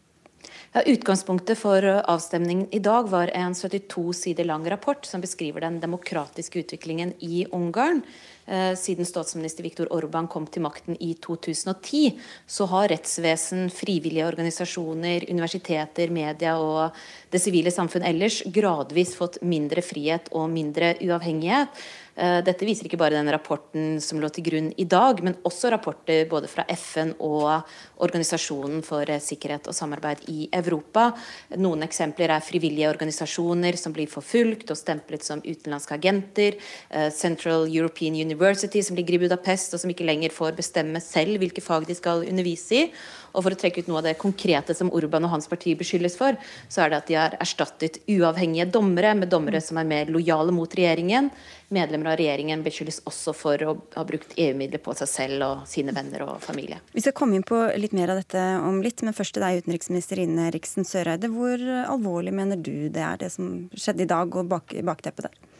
[0.73, 5.77] Ja, utgangspunktet for avstemningen i dag var en 72 sider lang rapport som beskriver den
[5.79, 8.01] demokratiske utviklingen i Ungarn.
[8.45, 15.29] Eh, siden statsminister Viktor Orban kom til makten i 2010, så har rettsvesen, frivillige organisasjoner,
[15.29, 16.97] universiteter, media og
[17.31, 21.85] det sivile samfunn ellers gradvis fått mindre frihet og mindre uavhengighet.
[22.15, 25.71] Eh, dette viser ikke bare den rapporten som lå til grunn i dag, men også
[25.73, 27.65] rapporter både fra FN og
[28.03, 31.07] Organisasjonen for sikkerhet og samarbeid i Europa.
[31.55, 36.59] Noen eksempler er frivillige organisasjoner som blir forfulgt og stemplet som utenlandske agenter.
[36.89, 41.41] Eh, Central European University som ligger i Budapest og som ikke lenger får bestemme selv
[41.41, 42.87] hvilke fag de skal undervise i.
[43.33, 46.17] Og for å trekke ut noe av det konkrete som Urban og hans parti beskyldes
[46.19, 46.37] for,
[46.69, 50.53] så er det at de har erstattet uavhengige dommere med dommere som er mer lojale
[50.53, 51.31] mot regjeringen.
[51.73, 55.95] Medlemmer av regjeringen beskyldes også for å ha brukt EU-midler på seg selv og sine
[55.95, 56.79] venner og familie.
[56.93, 59.63] Vi skal komme inn på litt mer av dette om litt, men først til deg,
[59.63, 61.31] utenriksminister Ine Riksen Søreide.
[61.33, 65.52] Hvor alvorlig mener du det er, det som skjedde i dag, og bak, bakteppet der?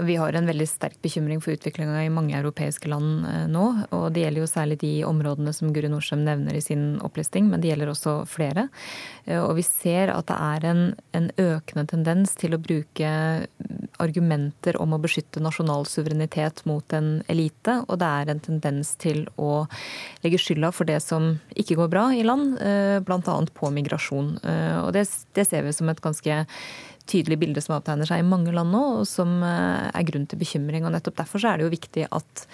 [0.00, 3.64] Vi har en veldig sterk bekymring for utviklinga i mange europeiske land eh, nå.
[3.96, 7.62] Og det gjelder jo særlig de områdene som Guri Norsem nevner i sin opplisting, men
[7.62, 8.66] det gjelder også flere.
[9.24, 10.82] Eh, og vi ser at det er en,
[11.16, 13.12] en økende tendens til å bruke
[14.02, 19.24] argumenter om å beskytte nasjonal suverenitet mot en elite, og det er en tendens til
[19.40, 19.64] å
[20.26, 23.38] legge skylda for det som ikke går bra i land, eh, bl.a.
[23.56, 24.36] på migrasjon.
[24.84, 25.06] Og det,
[25.36, 26.42] det ser vi som et ganske
[27.10, 30.40] tydelig bilde som avtegner seg i mange land nå, og som eh, er grunn til
[30.40, 30.86] bekymring.
[30.86, 32.46] og Nettopp derfor er det jo viktig at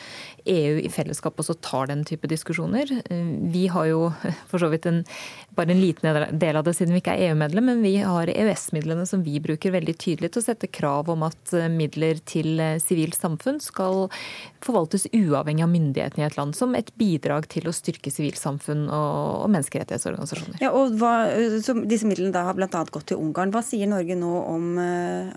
[0.53, 2.91] EU i fellesskap også tar den type diskusjoner.
[3.11, 4.11] Eh, vi har jo
[4.51, 5.03] for så vidt en,
[5.57, 9.07] bare en liten del av det siden vi ikke er EU-medlem, men vi har EØS-midlene
[9.09, 13.17] som vi bruker veldig tydelig til å sette krav om at eh, midler til sivilt
[13.19, 14.07] samfunn skal
[14.63, 19.49] forvaltes uavhengig av myndighetene i et land, som et bidrag til å styrke sivilsamfunn og,
[19.53, 20.61] menneskerettighetsorganisasjoner.
[20.63, 21.13] Ja, og hva,
[21.89, 22.69] Disse midlene da har bl.a.
[22.69, 23.53] gått til Ungarn.
[23.55, 25.29] Hva sier Norge nå om, eh,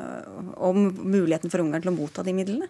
[0.57, 2.69] om muligheten for Ungarn til å motta de midlene?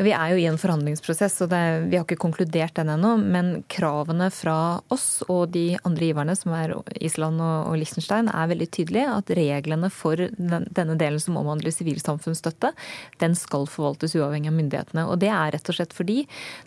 [0.00, 3.12] Vi er jo i en forhandlingsprosess, og vi har ikke konkludert den ennå.
[3.20, 6.72] Men kravene fra oss og de andre giverne, som er
[7.04, 9.16] Island og, og Liechtenstein, er veldig tydelige.
[9.20, 12.72] At reglene for den, denne delen som omhandler sivilsamfunnsstøtte,
[13.20, 15.04] den skal forvaltes uavhengig av myndighetene.
[15.04, 16.22] Og det er rett og slett fordi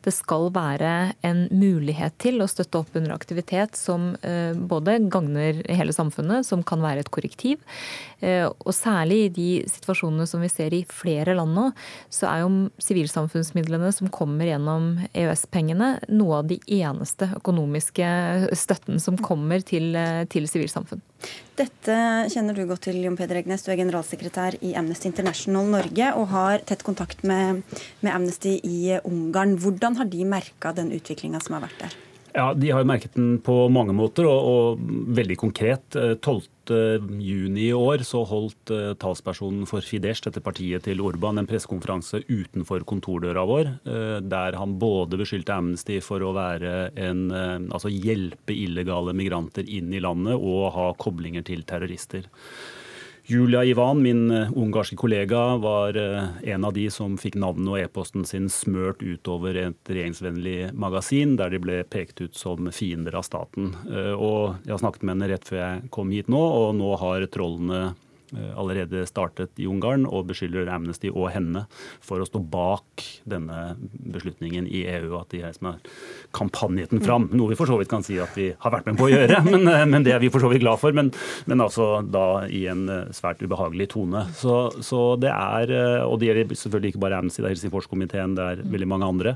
[0.05, 0.93] det skal være
[1.25, 6.61] en mulighet til å støtte opp under aktivitet som eh, både gagner hele samfunnet, som
[6.61, 7.65] kan være et korrektiv.
[8.21, 11.67] Eh, og særlig i de situasjonene som vi ser i flere land nå,
[12.13, 18.07] så er jo sivilsamfunnet sivilsamfunnsmidlene som kommer gjennom EØS-pengene, noe av de eneste økonomiske
[18.55, 19.95] støtten som kommer til,
[20.29, 21.01] til sivilsamfunn.
[21.55, 21.97] Dette
[22.33, 23.63] kjenner du godt til, Jon Peder Egnes.
[23.63, 27.63] Du er generalsekretær i Amnesty International Norge og har tett kontakt med,
[28.01, 29.57] med Amnesty i Ungarn.
[29.57, 32.01] Hvordan har de merka den utviklinga som har vært der?
[32.33, 35.85] Ja, De har jo merket den på mange måter, og, og veldig konkret.
[35.93, 36.49] 12.
[36.73, 37.03] Eh,
[37.59, 42.85] i år så holdt uh, talspersonen for Fidesz, dette partiet til Orban, en pressekonferanse utenfor
[42.87, 49.13] kontordøra vår, uh, der han både beskyldte Amnesty for å være en, altså hjelpe illegale
[49.17, 52.31] migranter inn i landet og ha koblinger til terrorister.
[53.25, 57.79] Julia Ivan, min eh, ungarske kollega, var eh, en av de som fikk navnet og
[57.79, 63.23] e-posten sin smørt utover et regjeringsvennlig magasin, der de ble pekt ut som fiender av
[63.23, 63.77] staten.
[63.87, 66.91] Eh, og Jeg har snakket med henne rett før jeg kom hit nå, og nå
[66.99, 67.93] har trollene
[68.57, 71.65] allerede startet i Ungarn, og beskylder Amnesty og henne
[72.03, 73.75] for å stå bak denne
[74.13, 75.13] beslutningen i EU.
[75.19, 75.81] At de er som har
[76.35, 77.29] kampanjet den fram.
[77.33, 79.41] Noe vi for så vidt kan si at vi har vært med på å gjøre,
[79.51, 80.95] men, eh, men det er vi for så vidt glad for.
[80.95, 81.11] Men,
[81.49, 84.25] men, altså da i en eh, svært ubehagelig tone.
[84.37, 85.73] Så, så, det er,
[86.07, 89.35] og det gjelder selvfølgelig ikke bare Amnesty, det er Helsingforskomiteen, det er veldig mange andre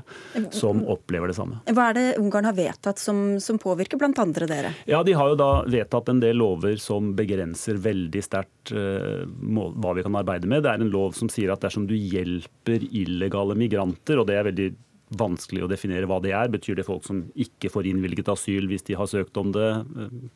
[0.54, 1.60] som opplever det samme.
[1.70, 4.74] Hva er det Ungarn har vedtatt som, som påvirker blant andre dere?
[4.88, 9.94] Ja, De har jo da vedtatt en del lover som begrenser veldig sterkt Eh, hva
[9.96, 10.64] vi kan arbeide med.
[10.64, 14.48] Det er en lov som sier at dersom du hjelper illegale migranter, og det er
[14.50, 14.68] veldig
[15.18, 16.50] vanskelig å definere hva det er.
[16.52, 19.68] Betyr det folk som ikke får innvilget asyl hvis de har søkt om det?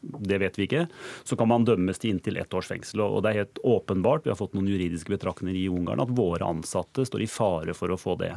[0.01, 0.87] Det vet vi ikke.
[1.29, 3.05] Så kan man dømmes til inntil ett års fengsel.
[3.05, 6.49] Og det er helt åpenbart, vi har fått noen juridiske betraktninger i Ungarn, at våre
[6.49, 8.33] ansatte står i fare for å få det.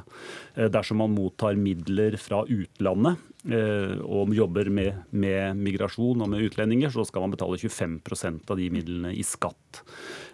[0.56, 6.48] Eh, dersom man mottar midler fra utlandet, Eh, og jobber med, med, migrasjon og med
[6.48, 9.84] utlendinger, så skal man betale 25% av de midlene i skatt.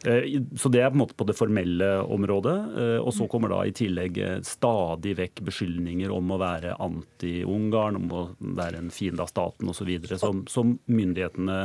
[0.05, 2.57] Eh, så Det er på en måte på det formelle området.
[2.77, 8.11] Eh, og Så kommer da i tillegg stadig vekk beskyldninger om å være anti-Ungarn, om
[8.11, 11.59] å være en fiende av staten osv., som, som myndighetene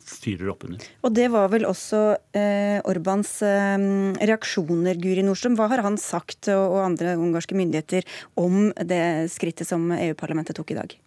[0.00, 0.82] fyrer opp under.
[1.02, 2.02] Og Det var vel også
[2.38, 3.86] eh, Orbans eh,
[4.22, 5.56] reaksjoner, Guri Nordstrøm.
[5.58, 8.06] Hva har han sagt og, og andre ungarske myndigheter
[8.40, 10.98] om det skrittet som EU-parlamentet tok i dag?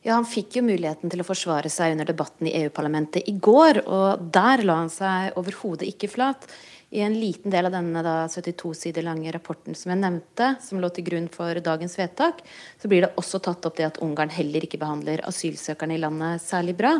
[0.00, 3.82] Ja, Han fikk jo muligheten til å forsvare seg under debatten i EU-parlamentet i går,
[3.84, 6.46] og der la han seg overhodet ikke flat.
[6.90, 10.80] I en liten del av denne da, 72 sider lange rapporten som jeg nevnte, som
[10.82, 12.40] lå til grunn for dagens vedtak,
[12.80, 16.42] så blir det også tatt opp det at Ungarn heller ikke behandler asylsøkerne i landet
[16.42, 16.96] særlig bra.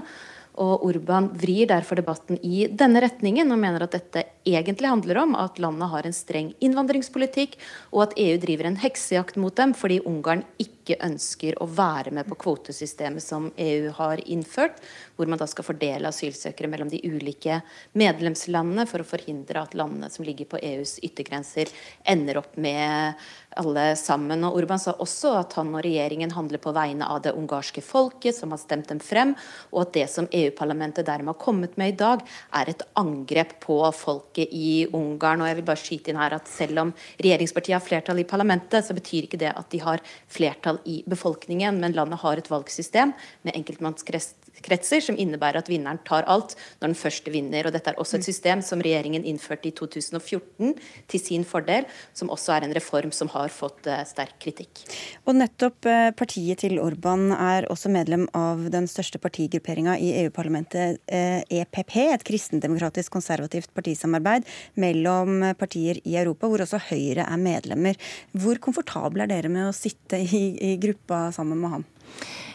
[0.59, 5.35] Og Urban vrir derfor debatten i denne retningen og mener at dette egentlig handler om
[5.39, 7.57] at landet har en streng innvandringspolitikk,
[7.93, 12.29] og at EU driver en heksejakt mot dem fordi Ungarn ikke ønsker å være med
[12.31, 14.81] på kvotesystemet som EU har innført,
[15.17, 17.61] hvor man da skal fordele asylsøkere mellom de ulike
[17.99, 21.71] medlemslandene for å forhindre at landene som ligger på EUs yttergrenser,
[22.09, 23.21] ender opp med
[23.61, 24.45] alle sammen.
[24.47, 28.37] Og Urban sa også at han og regjeringen handler på vegne av det ungarske folket,
[28.37, 29.35] som har stemt dem frem,
[29.71, 32.25] og at det som EU-parlamentet dermed har kommet med i dag,
[32.57, 33.83] er et angrep på
[34.31, 35.43] folket i Ungarn.
[35.43, 38.85] Og jeg vil bare skyte inn her at selv om regjeringspartiet har flertall i parlamentet,
[38.85, 43.13] så betyr ikke det at de har flertall i befolkningen, men landet har et valgsystem
[43.43, 47.67] med enkeltmannskrest kretser, som innebærer at vinneren tar alt når den første vinner.
[47.67, 50.75] Og Dette er også et system som regjeringen innførte i 2014
[51.11, 51.87] til sin fordel,
[52.17, 54.85] som også er en reform som har fått uh, sterk kritikk.
[55.27, 61.01] Og nettopp uh, partiet til Orban er også medlem av den største partigrupperinga i EU-parlamentet,
[61.11, 64.47] uh, eh, EPP, et kristendemokratisk konservativt partisamarbeid
[64.81, 67.99] mellom partier i Europa, hvor også Høyre er medlemmer.
[68.33, 71.89] Hvor komfortable er dere med å sitte i, i gruppa sammen med ham?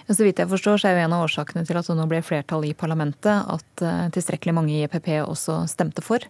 [0.06, 2.20] Så vidt jeg forstår, så er jo en av årsakene til at det nå ble
[2.22, 6.22] flertall i parlamentet, at eh, tilstrekkelig mange i EPP også stemte for.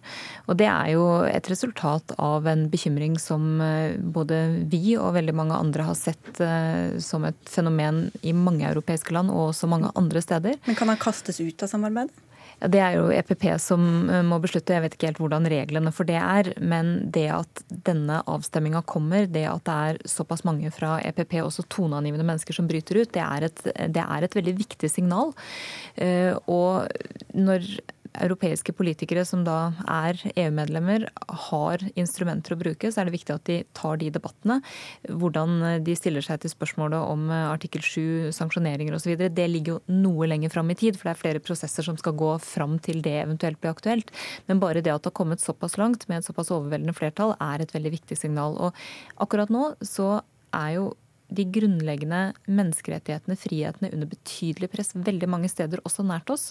[0.48, 4.40] Og det er jo et resultat av en bekymring som eh, både
[4.72, 9.34] vi og veldig mange andre har sett eh, som et fenomen i mange europeiske land
[9.34, 10.56] og også mange andre steder.
[10.64, 12.16] Men kan han kastes ut av samarbeidet?
[12.60, 15.92] Ja, Det er jo EPP som eh, må beslutte, jeg vet ikke helt hvordan reglene
[15.92, 16.52] for det er.
[16.60, 21.66] Men det at denne avstemminga kommer, det at det er såpass mange fra EPP, også
[21.72, 25.34] toneangivende mennesker som bryter ut, det er et, det er et veldig viktig signal.
[26.00, 26.88] Eh, og
[27.36, 27.68] når
[28.24, 31.06] europeiske politikere som da er EU-medlemmer,
[31.48, 34.58] har instrumenter å bruke, så er det viktig at de tar de debattene.
[35.08, 40.28] Hvordan de stiller seg til spørsmålet om artikkel 7, sanksjoneringer osv., det ligger jo noe
[40.30, 43.16] lenger fram i tid, for det er flere prosesser som skal gå fram til det
[43.22, 44.12] eventuelt blir aktuelt.
[44.50, 47.62] Men bare det at det har kommet såpass langt med et såpass overveldende flertall, er
[47.62, 48.56] et veldig viktig signal.
[48.58, 50.20] Og akkurat nå så
[50.56, 50.86] er jo
[51.28, 56.50] de grunnleggende menneskerettighetene, frihetene, under betydelig press veldig mange steder, også nært oss.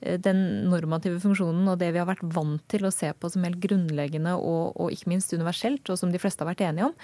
[0.00, 3.46] Eh, den normative funksjonen og det vi har vært vant til å se på som
[3.46, 6.96] helt grunnleggende og, og ikke minst universelt, og som de fleste har vært enige om,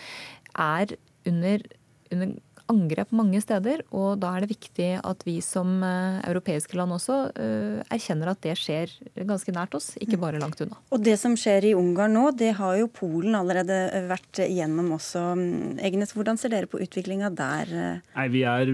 [0.60, 0.96] er
[1.28, 1.66] under,
[2.14, 2.38] under
[2.70, 3.84] angrep mange steder.
[3.90, 8.40] Og da er det viktig at vi som eh, europeiske land også uh, erkjenner at
[8.44, 8.92] det skjer
[9.26, 10.78] ganske nært oss, ikke bare langt unna.
[10.94, 15.22] Og det som skjer i Ungarn nå, det har jo Polen allerede vært igjennom også.
[15.86, 17.74] Egnes, hvordan ser dere på utviklinga der?
[18.16, 18.72] Nei, Vi er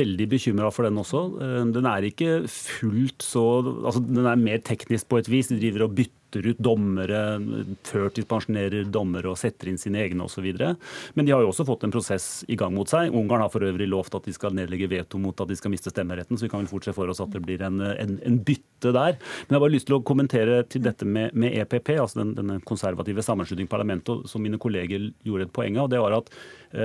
[0.00, 1.22] veldig bekymra for den også.
[1.42, 5.50] Eh, den er ikke fullt så altså Den er mer teknisk på et vis.
[5.50, 7.20] De driver og bytter bytter ut dommere,
[7.86, 10.46] førtidspensjonerer dommere og setter inn sine egne osv.
[11.14, 13.12] Men de har jo også fått en prosess i gang mot seg.
[13.14, 15.90] Ungarn har for øvrig lovt at de skal nedlegge veto mot at de skal miste
[15.92, 18.40] stemmeretten, så vi kan vel fort se for oss at det blir en, en, en
[18.44, 19.18] bytte der.
[19.46, 22.34] Men jeg har bare lyst til å kommentere til dette med, med EPP, altså den,
[22.38, 25.90] denne konservative sammenslutningen parlamentet, som mine kolleger gjorde et poeng av.
[25.92, 26.32] det var at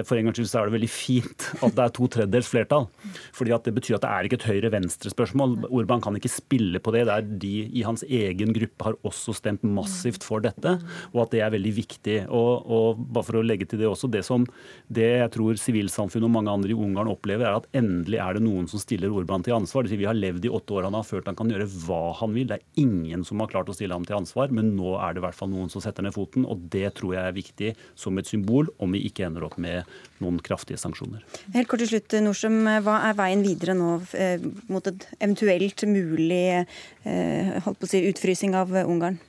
[0.05, 2.87] for en gangs skyld er det veldig fint at det er to tredjedels flertall.
[3.33, 5.55] fordi at Det betyr at det er ikke et høyre-venstre-spørsmål.
[5.69, 7.05] Orban kan ikke spille på det.
[7.07, 10.77] Det er De i hans egen gruppe har også stemt massivt for dette,
[11.13, 12.17] og at det er veldig viktig.
[12.29, 14.45] Og, og bare for å legge til Det også, det som
[14.89, 18.43] det jeg tror sivilsamfunnet og mange andre i Ungarn opplever, er at endelig er det
[18.45, 19.83] noen som stiller Orban til ansvar.
[19.83, 21.69] Det vil si, vi har levd i åtte år, han har ført, han kan gjøre
[21.85, 22.49] hva han vil.
[22.49, 25.23] Det er ingen som har klart å stille ham til ansvar, men nå er det
[25.23, 26.45] i hvert fall noen som setter ned foten.
[26.45, 29.78] og Det tror jeg er viktig som et symbol, om vi ikke ender opp med
[30.23, 31.23] noen kraftige sanksjoner.
[31.55, 32.61] Helt kort til slutt, Norsom.
[32.85, 38.05] Hva er veien videre nå eh, mot et eventuelt mulig eh, holdt på å si,
[38.11, 39.19] utfrysing av Ungarn?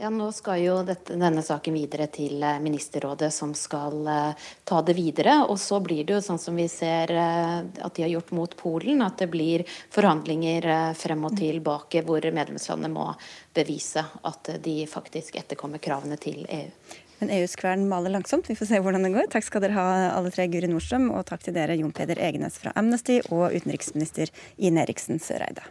[0.00, 4.78] Ja, Nå skal jo dette, denne saken videre til eh, Ministerrådet, som skal uh, ta
[4.80, 5.34] det videre.
[5.44, 8.56] Og så blir det jo sånn som vi ser uh, at de har gjort mot
[8.56, 13.10] Polen, at det blir forhandlinger uh, frem og tilbake hvor medlemslandene må
[13.52, 16.72] bevise at de faktisk etterkommer kravene til EU.
[17.20, 18.48] Men EUs kvern maler langsomt.
[18.48, 19.28] Vi får se hvordan det går.
[19.32, 22.56] Takk skal dere ha alle tre, Guri Nordstrøm, og takk til dere, Jon Peder Egenes
[22.62, 25.68] fra Amnesty og utenriksminister Ine Eriksen Søreide.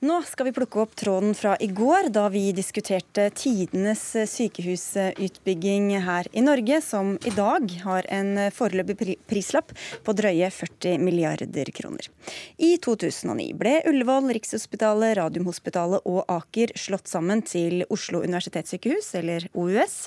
[0.00, 4.00] Nå skal vi plukke opp tråden fra i går, da vi diskuterte tidenes
[4.32, 9.74] sykehusutbygging her i Norge, som i dag har en foreløpig prislapp
[10.06, 12.08] på drøye 40 milliarder kroner.
[12.56, 20.06] I 2009 ble Ullevål, Rikshospitalet, Radiumhospitalet og Aker slått sammen til Oslo universitetssykehus, eller OUS.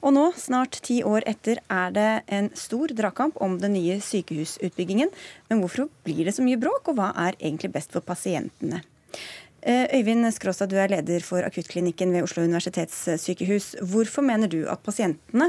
[0.00, 5.12] Og nå, snart ti år etter, er det en stor dragkamp om den nye sykehusutbyggingen.
[5.52, 8.86] Men hvorfor blir det så mye bråk, og hva er egentlig best for pasientene?
[9.66, 13.72] Eh, Øyvind Skråstad, du er leder for akuttklinikken ved Oslo universitetssykehus.
[13.82, 15.48] Hvorfor mener du at pasientene,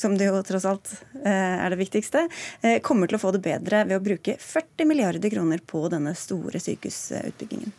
[0.00, 2.22] som det jo tross alt eh, er det viktigste,
[2.64, 6.14] eh, kommer til å få det bedre ved å bruke 40 milliarder kroner på denne
[6.16, 7.76] store sykehusutbyggingen?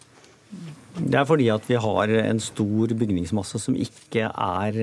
[1.01, 4.79] Det er fordi at vi har en stor bygningsmasse som ikke er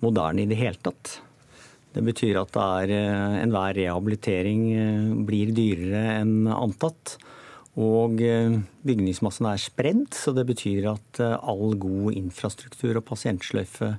[0.00, 1.18] moderne i det hele tatt.
[1.92, 2.92] Det betyr at er
[3.42, 4.68] enhver rehabilitering
[5.28, 7.18] blir dyrere enn antatt.
[7.76, 8.56] Og eh,
[8.88, 13.92] bygningsmassen er spredd, så det betyr at eh, all god infrastruktur og pasientsløyfe,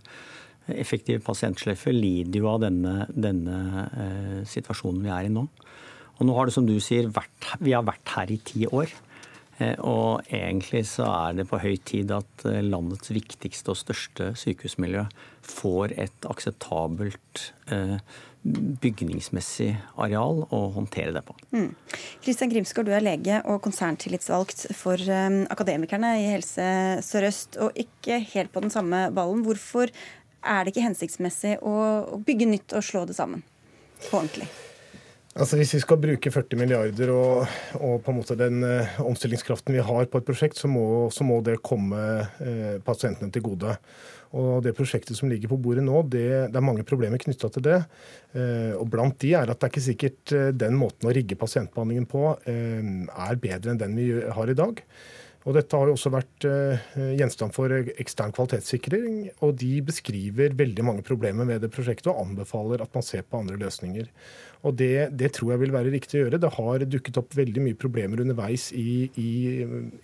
[0.74, 5.46] effektiv pasientsløyfe lider jo av denne, denne eh, situasjonen vi er i nå.
[6.18, 8.90] Og nå har det, som du sier, vært, vi har vært her i ti år.
[9.82, 15.08] Og egentlig så er det på høy tid at landets viktigste og største sykehusmiljø
[15.48, 17.98] får et akseptabelt eh,
[18.82, 21.36] bygningsmessig areal å håndtere det på.
[21.56, 21.72] Mm.
[22.24, 26.68] Kristian Grimsgaard, du er lege og konserntillitsvalgt for um, Akademikerne i Helse
[27.06, 29.44] Sør-Øst, og ikke helt på den samme ballen.
[29.48, 29.92] Hvorfor
[30.48, 33.44] er det ikke hensiktsmessig å bygge nytt og slå det sammen
[34.08, 34.50] på ordentlig?
[35.38, 39.76] Altså Hvis vi skal bruke 40 milliarder og, og på en måte den uh, omstillingskraften
[39.76, 43.76] vi har på et prosjekt, så må, så må det komme uh, pasientene til gode.
[44.34, 47.68] Og Det prosjektet som ligger på bordet nå, det, det er mange problemer knytta til
[47.70, 47.78] det.
[48.34, 52.10] Uh, og Blant de er at det er ikke sikkert den måten å rigge pasientbehandlingen
[52.10, 54.82] på er bedre enn den vi har i dag.
[55.48, 56.44] Og Dette har jo også vært
[57.16, 59.30] gjenstand for ekstern kvalitetssikring.
[59.46, 63.40] og De beskriver veldig mange problemer med det prosjektet og anbefaler at man ser på
[63.40, 64.10] andre løsninger.
[64.66, 66.40] Og det, det, tror jeg vil være riktig å gjøre.
[66.42, 69.32] Det har dukket opp veldig mye problemer underveis i, i,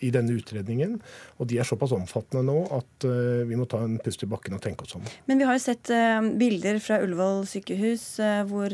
[0.05, 0.97] i denne utredningen.
[1.39, 4.57] Og de er såpass omfattende nå at uh, vi må ta en pust i bakken
[4.57, 5.07] og tenke oss om.
[5.29, 8.73] Men vi har jo sett uh, bilder fra Ullevål sykehus uh, hvor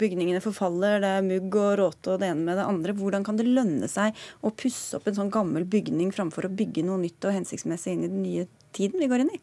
[0.00, 1.00] bygningene forfaller.
[1.02, 2.96] Det er mugg og råte og det ene med det andre.
[2.96, 6.84] Hvordan kan det lønne seg å pusse opp en sånn gammel bygning framfor å bygge
[6.86, 9.40] noe nytt og hensiktsmessig inn i den nye tiden vi går inn i?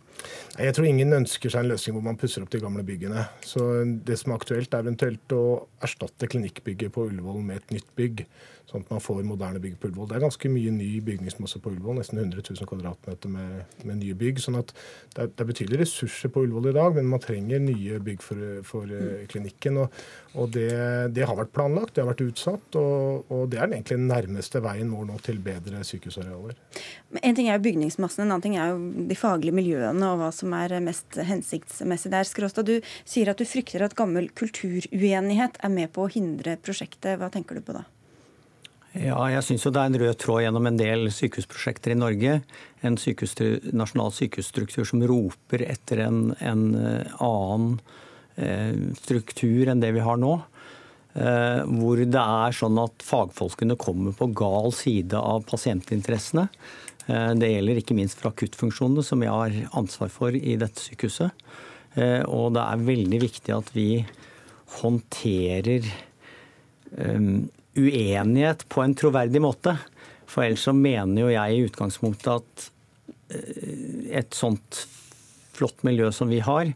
[0.58, 3.28] Jeg tror ingen ønsker seg en løsning hvor man pusser opp de gamle byggene.
[3.46, 3.62] Så
[4.08, 5.44] Det som er aktuelt, er eventuelt å
[5.86, 8.26] erstatte klinikkbygget på Ullevål med et nytt bygg
[8.68, 10.10] sånn at man får moderne bygg på Ullevål.
[10.10, 14.18] Det er ganske mye ny bygningsmasse på Ullevål, nesten 100 000 kvadratmeter med, med nye
[14.20, 14.42] bygg.
[14.44, 14.74] sånn at
[15.16, 18.26] det er, det er, betydelige ressurser på Ullevål i dag, men man trenger nye bygg
[18.26, 19.80] for, for uh, klinikken.
[19.86, 20.04] Og,
[20.36, 20.68] og det,
[21.16, 24.62] det, har vært planlagt, det har vært utsatt, og, og det er egentlig den nærmeste
[24.66, 26.60] veien vår nå til bedre sykehusarealer.
[27.24, 30.32] En ting er jo bygningsmassen, en annen ting er jo de faglige miljøene og hva
[30.36, 32.28] som er mest hensiktsmessig der.
[32.28, 37.16] Skråstad, du sier at du frykter at gammel kulturuenighet er med på å hindre prosjektet.
[37.22, 37.88] Hva tenker du på da?
[38.96, 42.40] Ja, jeg syns det er en rød tråd gjennom en del sykehusprosjekter i Norge.
[42.88, 47.82] En nasjonal sykehusstruktur som roper etter en, en eh, annen
[48.40, 50.38] eh, struktur enn det vi har nå.
[51.18, 56.48] Eh, hvor det er sånn at fagfolkene kommer på gal side av pasientinteressene.
[57.08, 61.46] Det gjelder ikke minst for akuttfunksjonene, som jeg har ansvar for i dette sykehuset.
[62.28, 64.02] Og det er veldig viktig at vi
[64.82, 65.88] håndterer
[67.78, 69.78] uenighet på en troverdig måte.
[70.28, 72.70] For ellers så mener jo jeg i utgangspunktet at
[73.34, 74.86] eh, et sånt
[75.58, 76.70] flott miljø som vi har,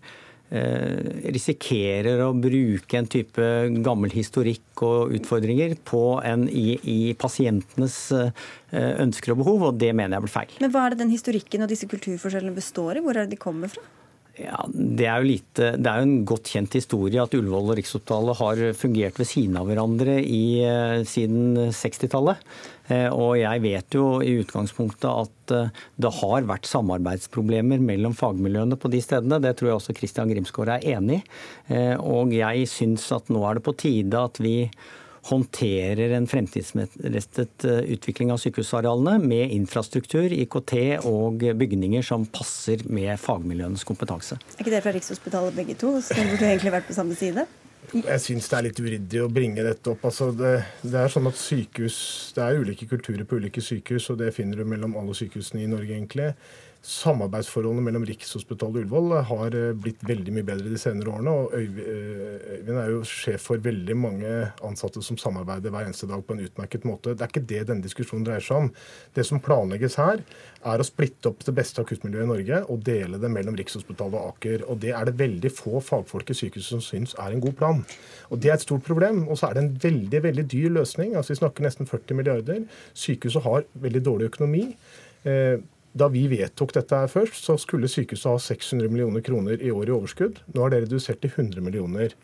[0.49, 3.47] eh, risikerer å bruke en type
[3.85, 5.75] gammel historikk og utfordringer
[6.25, 8.31] en, i, i, pasientenes eh,
[9.03, 10.59] ønsker og behov, og det mener jeg blir feil.
[10.63, 13.05] Men hva er det den historikken og disse kulturforskjellene består i?
[13.05, 13.83] Hvor er det de kommer fra?
[14.39, 18.39] Ja, det er, lite, det er jo en godt kjent historie at Ullevål og Rikshospitalet
[18.39, 22.39] har fungert ved siden av hverandre i, eh, siden 60-tallet.
[22.87, 28.79] Eh, og jeg vet jo i utgangspunktet at eh, det har vært samarbeidsproblemer mellom fagmiljøene
[28.79, 29.41] på de stedene.
[29.43, 31.83] Det tror jeg også Christian Grimsgaard er enig i.
[31.99, 34.55] Og jeg syns at nå er det på tide at vi
[35.29, 40.75] håndterer en fremtidsrettet eh, utvikling av sykehusarealene med infrastruktur, IKT
[41.09, 44.39] og bygninger som passer med fagmiljøenes kompetanse.
[44.55, 47.45] Er ikke dere fra Rikshospitalet begge to, så dere burde egentlig vært på samme side?
[47.91, 50.03] Jeg syns det er litt uryddig å bringe dette opp.
[50.07, 50.51] Altså det,
[50.83, 51.97] det, er sånn at sykehus,
[52.37, 55.69] det er ulike kulturer på ulike sykehus, og det finner du mellom alle sykehusene i
[55.69, 56.29] Norge, egentlig.
[56.81, 61.29] Samarbeidsforholdene mellom Rikshospitalet og Ullevål har eh, blitt veldig mye bedre de senere årene.
[61.29, 64.31] og eh, Øyvind er jo sjef for veldig mange
[64.65, 67.13] ansatte som samarbeider hver eneste dag på en utmerket måte.
[67.13, 68.71] Det er ikke det denne diskusjonen dreier seg om.
[69.13, 70.23] Det som planlegges her,
[70.71, 74.31] er å splitte opp det beste akuttmiljøet i Norge og dele det mellom Rikshospitalet og
[74.31, 74.63] Aker.
[74.65, 77.83] Og Det er det veldig få fagfolk i sykehuset som syns er en god plan.
[78.33, 79.27] Og Det er et stort problem.
[79.27, 81.13] Og så er det en veldig veldig dyr løsning.
[81.13, 82.65] Altså Vi snakker nesten 40 milliarder.
[82.97, 84.65] Sykehuset har veldig dårlig økonomi.
[85.91, 89.71] Eh, da vi vedtok dette her først, så skulle sykehuset ha 600 millioner kroner i
[89.71, 90.39] år i overskudd.
[90.55, 92.15] Nå er det redusert til 100 millioner.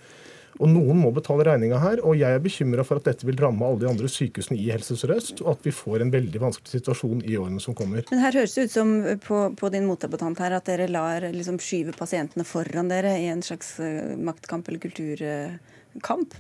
[0.58, 3.62] Og Noen må betale regninga her, og jeg er bekymra for at dette vil ramme
[3.66, 7.22] alle de andre sykehusene i Helse Sør-Øst, og at vi får en veldig vanskelig situasjon
[7.28, 8.08] i årene som kommer.
[8.10, 11.60] Men her høres det ut som på, på din motdebattant her at dere lar liksom,
[11.62, 16.40] skyve pasientene foran dere i en slags eh, maktkamp eller kulturkamp?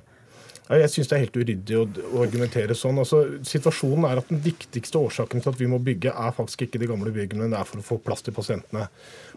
[0.67, 1.83] Jeg syns det er helt uryddig å,
[2.17, 2.97] å argumentere sånn.
[2.99, 6.81] Altså, situasjonen er at Den viktigste årsaken til at vi må bygge, er faktisk ikke
[6.81, 8.87] de gamle byggene, men det er for å få plass til pasientene.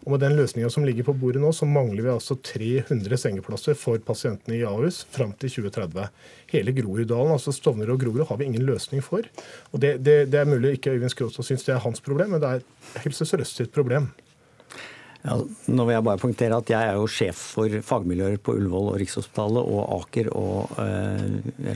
[0.02, 3.78] Og Med den løsninga som ligger på bordet nå, så mangler vi altså 300 sengeplasser
[3.78, 6.08] for pasientene i Ahus fram til 2030.
[6.50, 9.28] Hele Groruddalen, altså Stovner og Grorud, har vi ingen løsning for.
[9.70, 12.42] Og Det, det, det er mulig ikke Øyvind Skråstad syns det er hans problem, men
[12.42, 14.10] det er Helse Sør-Øst sitt problem.
[15.20, 15.34] Ja,
[15.68, 19.00] nå vil jeg bare poengtere at Jeg er jo sjef for fagmiljøer på Ullevål og
[19.02, 21.26] Rikshospitalet og Aker og eh,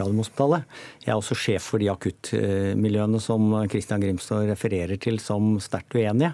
[0.00, 0.64] Radiumhospitalet.
[1.04, 6.32] Jeg er også sjef for de akuttmiljøene som Christian Grimstad refererer til som sterkt uenige.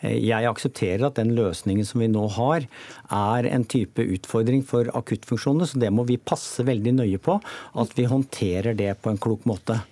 [0.00, 2.64] Eh, jeg aksepterer at den løsningen som vi nå har,
[3.12, 5.68] er en type utfordring for akuttfunksjonene.
[5.68, 7.36] Så det må vi passe veldig nøye på,
[7.76, 9.82] at vi håndterer det på en klok måte.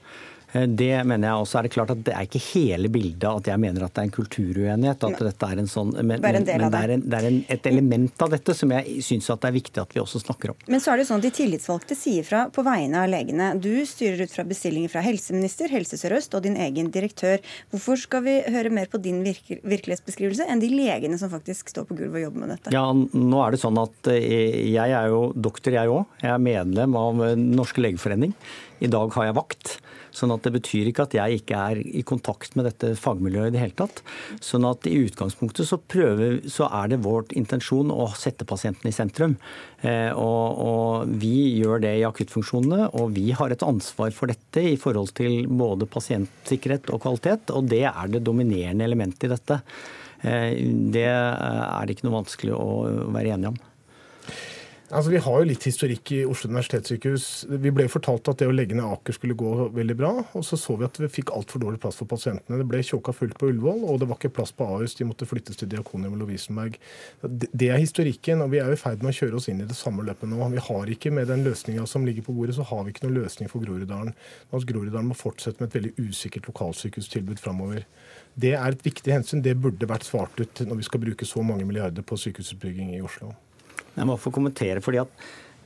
[0.54, 3.50] Eh, det mener jeg også er det klart at det er ikke hele bildet at
[3.50, 5.06] jeg mener at det er en kulturuenighet.
[5.08, 8.24] at dette er en sånn, Men, men det er, en, det er en, et element
[8.24, 10.58] av dette som jeg syns det er viktig at vi også snakker om.
[10.70, 13.50] Men så er det sånn at de tillitsvalgte sier fra på vegne av legene.
[13.58, 17.42] Du styrer ut fra bestillinger fra helseminister, Helse Sør-Øst og din egen direktør.
[17.72, 21.88] Hvorfor skal vi høre mer på din virke, virkelighetsbeskrivelse enn de legene som faktisk står
[21.88, 22.74] på gulvet og jobber med dette?
[22.74, 26.06] Ja, nå er det sånn at eh, jeg er jo doktor, jeg òg.
[26.22, 28.36] Jeg er medlem av Norske legeforening.
[28.84, 29.78] I dag har jeg vakt.
[30.14, 33.54] Sånn at Det betyr ikke at jeg ikke er i kontakt med dette fagmiljøet i
[33.56, 34.02] det hele tatt.
[34.44, 38.94] Sånn at I utgangspunktet så, prøver, så er det vårt intensjon å sette pasienten i
[38.94, 39.36] sentrum.
[39.82, 44.62] Eh, og, og, Vi gjør det i akuttfunksjonene, og vi har et ansvar for dette
[44.62, 47.50] i forhold til både pasientsikkerhet og kvalitet.
[47.50, 49.60] og Det er det dominerende elementet i dette.
[50.22, 50.58] Eh,
[50.94, 52.68] det er det ikke noe vanskelig å
[53.14, 53.62] være enige om.
[54.94, 57.24] Altså, Vi har jo litt historikk i Oslo universitetssykehus.
[57.50, 60.10] Vi ble fortalt at det å legge ned Aker skulle gå veldig bra.
[60.38, 62.60] Og så så vi at vi fikk altfor dårlig plass for pasientene.
[62.60, 64.94] Det ble tjåka fullt på Ullevål, og det var ikke plass på Ahus.
[64.94, 66.78] De måtte flyttes til Diakonhjemmet Lovisenberg.
[67.26, 69.66] Det er historikken, og vi er jo i ferd med å kjøre oss inn i
[69.66, 70.38] det samme løpet nå.
[70.54, 73.18] Vi har ikke Med den løsninga som ligger på bordet, så har vi ikke noen
[73.22, 74.14] løsning for Groruddalen.
[74.50, 77.84] Altså, Groruddalen må fortsette med et veldig usikkert lokalsykehustilbud framover.
[78.34, 79.42] Det er et viktig hensyn.
[79.42, 83.02] Det burde vært svart ut når vi skal bruke så mange milliarder på sykehusutbygging i
[83.02, 83.34] Oslo.
[83.94, 85.24] Jeg må få kommentere, fordi at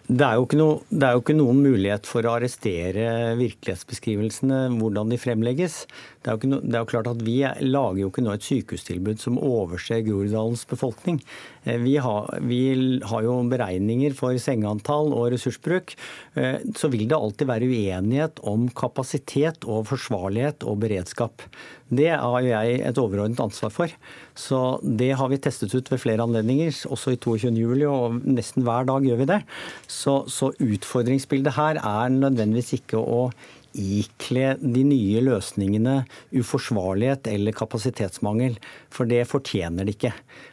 [0.09, 5.18] det er, noe, det er, jo ikke noen mulighet for å arrestere virkelighetsbeskrivelsene, hvordan de
[5.20, 5.83] fremlegges.
[6.29, 9.22] Det er, no, det er jo, klart at Vi lager jo ikke nå et sykehustilbud
[9.22, 11.22] som overser Groruddalens befolkning.
[11.64, 12.61] Eh, vi har, vi
[13.01, 15.95] har, jo beregninger for sengeantall og ressursbruk.
[16.37, 21.49] Eh, så vil det alltid være uenighet om kapasitet og forsvarlighet og beredskap.
[21.89, 23.93] Det har jeg et overordnet ansvar for.
[24.37, 27.55] Så det har vi testet ut ved flere anledninger, også i 22.
[27.57, 29.41] juli, og nesten hver dag gjør vi det.
[29.89, 33.31] Så, så utfordringsbildet her er nødvendigvis ikke å
[33.77, 36.01] ikle de nye løsningene
[36.33, 38.57] uforsvarlighet eller kapasitetsmangel,
[38.93, 40.12] for det fortjener det ikke.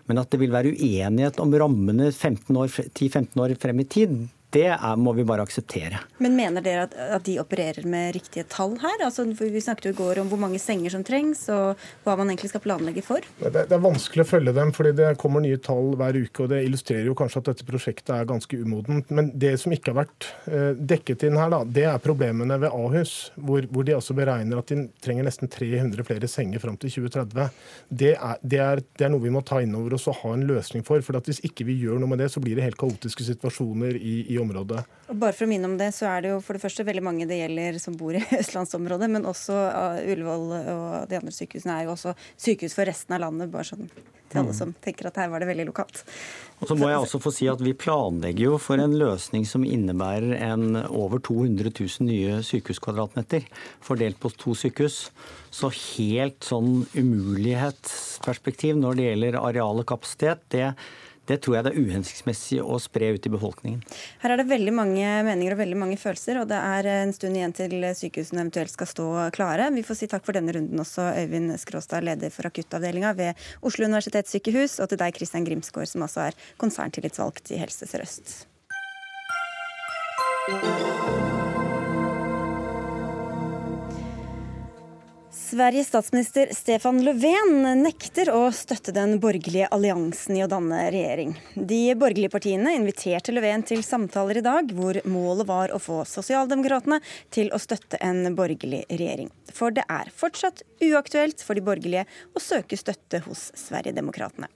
[0.10, 4.18] Men at det vil være uenighet om rammene 10-15 år frem i tid,
[4.56, 6.00] det er, må vi bare akseptere.
[6.24, 9.04] Men mener dere at, at, de opererer med riktige tall her?
[9.04, 12.32] Altså, vi snakket jo i går om hvor mange senger som trengs, og hva man
[12.32, 13.26] egentlig skal planlegge for.
[13.42, 16.46] Det, det er vanskelig å følge dem, fordi det kommer nye tall hver uke.
[16.46, 19.12] og Det illustrerer jo kanskje at dette prosjektet er ganske umodent.
[19.16, 22.72] Men det som ikke har vært eh, dekket inn her, da, det er problemene ved
[22.72, 23.16] Ahus.
[23.36, 27.52] Hvor, hvor, de altså beregner at de trenger nesten 300 flere senger fram til 2030.
[27.90, 30.34] Det er, det, er, det er, noe vi må ta inn over oss og ha
[30.36, 31.04] en løsning for.
[31.06, 34.18] for Hvis ikke vi gjør noe med det, så blir det helt kaotiske situasjoner i,
[34.32, 34.45] i området.
[35.10, 37.06] Og bare for å minne om det, så er det jo for det første veldig
[37.06, 41.80] mange det gjelder som bor i østlandsområdet, men også uh, Ullevål og de andre sykehusene
[41.80, 43.54] er jo også sykehus for resten av landet.
[43.54, 43.90] bare sånn
[44.36, 44.58] til alle mm.
[44.58, 46.04] som tenker at her var det veldig lokalt.
[46.60, 49.66] Og så må jeg også få si at Vi planlegger jo for en løsning som
[49.68, 53.48] innebærer en over 200 000 nye sykehuskvadratmeter
[53.84, 55.10] fordelt på to sykehus.
[55.54, 60.72] Så helt sånn umulighetsperspektiv når det gjelder areal og kapasitet, det
[61.30, 63.82] det tror jeg det er uhensiktsmessig å spre ut i befolkningen.
[64.22, 67.38] Her er det veldig mange meninger og veldig mange følelser, og det er en stund
[67.38, 69.70] igjen til sykehusene eventuelt skal stå klare.
[69.76, 73.90] Vi får si takk for denne runden også, Øyvind Skråstad, leder for akuttavdelinga ved Oslo
[73.90, 78.46] universitetssykehus, og til deg, Kristian Grimsgaard, som altså er konserntillitsvalgt i Helse Sør-Øst.
[85.56, 91.32] Sveriges statsminister Stefan Löfven nekter å støtte den borgerlige alliansen i å danne regjering.
[91.56, 97.00] De borgerlige partiene inviterte Löfven til samtaler i dag, hvor målet var å få Sosialdemokratene
[97.32, 99.32] til å støtte en borgerlig regjering.
[99.56, 102.04] For det er fortsatt uaktuelt for de borgerlige
[102.36, 104.52] å søke støtte hos Sverigedemokraterna.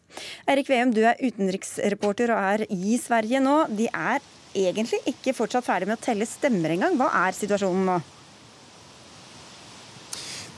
[0.52, 3.62] Eirik Veum, du er utenriksreporter og er i Sverige nå.
[3.72, 4.20] De er
[4.52, 7.00] egentlig ikke fortsatt ferdig med å telle stemmer engang.
[7.00, 8.02] Hva er situasjonen nå?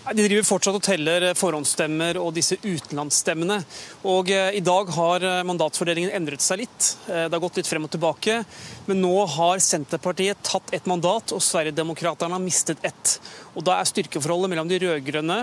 [0.01, 3.59] De driver fortsatt og teller forhåndsstemmer og disse utenlandsstemmene.
[4.09, 6.87] Og eh, I dag har mandatfordelingen mandatsfordelingen endret seg litt.
[7.07, 8.41] Eh, det har gått litt frem og tilbake.
[8.89, 13.19] Men nå har Senterpartiet tatt et mandat, og Sverigedemokraterna har mistet ett.
[13.53, 15.41] Og Da er styrkeforholdet mellom de rød-grønne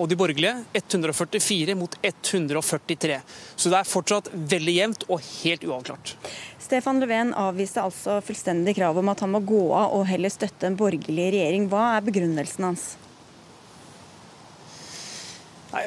[0.00, 3.20] og de borgerlige 144 mot 143.
[3.56, 6.16] Så det er fortsatt veldig jevnt og helt uavklart.
[6.60, 10.68] Stefan Löfven avviste altså fullstendig krav om at han må gå av og heller støtte
[10.68, 11.68] en borgerlig regjering.
[11.72, 12.92] Hva er begrunnelsen hans?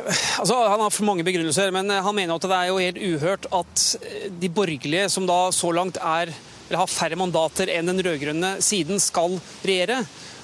[0.05, 3.01] Altså Han har for mange begrunnelser, men eh, han mener at det er jo helt
[3.01, 6.31] uhørt at eh, de borgerlige, som da så langt er,
[6.69, 10.03] har færre mandater enn den rød-grønne siden, skal regjere.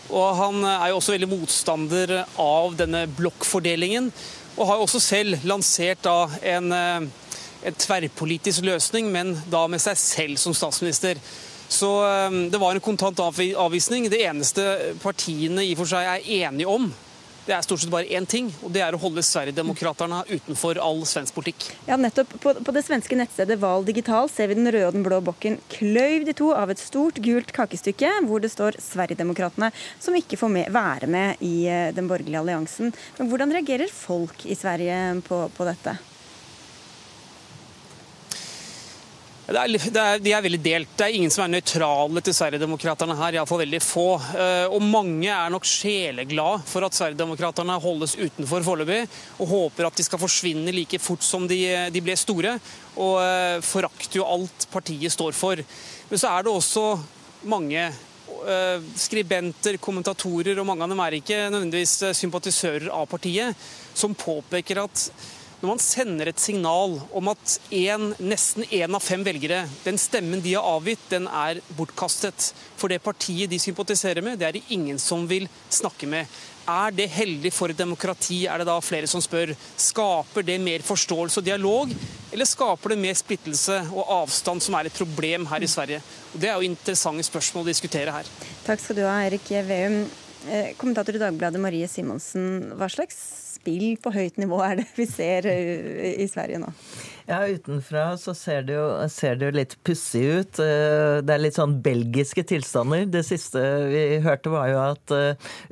[0.10, 4.10] Og Han eh, er jo også veldig motstander av denne blokkfordelingen,
[4.58, 6.26] og har jo også selv lansert da
[6.58, 11.22] en, en tverrpolitisk løsning, men da med seg selv som statsminister.
[11.72, 11.88] Så
[12.52, 14.10] det var en kontant avvisning.
[14.12, 14.66] Det eneste
[15.00, 16.90] partiene i og for seg er enige om,
[17.46, 21.02] det er stort sett bare én ting, og det er å holde Sverigedemokraterna utenfor all
[21.10, 21.66] svensk politikk.
[21.88, 22.36] Ja, nettopp.
[22.44, 25.58] På, på, det svenske nettstedet Val Digital ser vi den røde og den blå bokken
[25.74, 29.72] kløyvd i to av et stort gult kakestykke hvor det står Sverigedemokraterna,
[30.02, 32.94] som ikke får med, være med i eh, den borgerlige alliansen.
[33.18, 35.98] Men hvordan reagerer folk i Sverige på, på dette?
[39.42, 40.92] Det er, det er, de er veldig delt.
[40.96, 44.06] Det er ingen som er nøytrale til Sverigedemokraterna her, iallfall veldig få.
[44.38, 49.02] Eh, og mange er nok sjeleglad for at Sverigedemokraterna holdes utenfor foreløpig,
[49.42, 51.58] og håper at de skal forsvinne like fort som de,
[51.92, 52.54] de ble store.
[53.02, 55.60] Og uh, forakter jo alt partiet står for.
[56.12, 56.86] Men så er det også
[57.50, 64.16] mange uh, skribenter, kommentatorer, og mange av dem er ikke nødvendigvis sympatisører av partiet, som
[64.16, 65.08] påpeker at
[65.62, 70.42] når man sender et signal om at en, nesten én av fem velgere, den stemmen
[70.42, 72.48] de har avgitt, den er bortkastet.
[72.82, 76.26] For det partiet de sympatiserer med, det er det ingen som vil snakke med.
[76.66, 79.54] Er det heldig for et demokrati, er det da flere som spør.
[79.78, 81.94] Skaper det mer forståelse og dialog,
[82.34, 86.02] eller skaper det mer splittelse og avstand, som er et problem her i Sverige?
[86.34, 88.34] Og Det er jo interessante spørsmål å diskutere her.
[88.66, 90.02] Takk skal du ha, Erik Veum.
[90.50, 95.06] Eh, kommentator i Dagbladet Marie Simonsen, hva slags spill på høyt nivå er det vi
[95.10, 96.72] ser eh, i Sverige nå?
[97.28, 100.62] Ja, Utenfra så ser det jo, ser det jo litt pussig ut.
[100.64, 103.06] Eh, det er litt sånn belgiske tilstander.
[103.14, 105.16] Det siste vi hørte, var jo at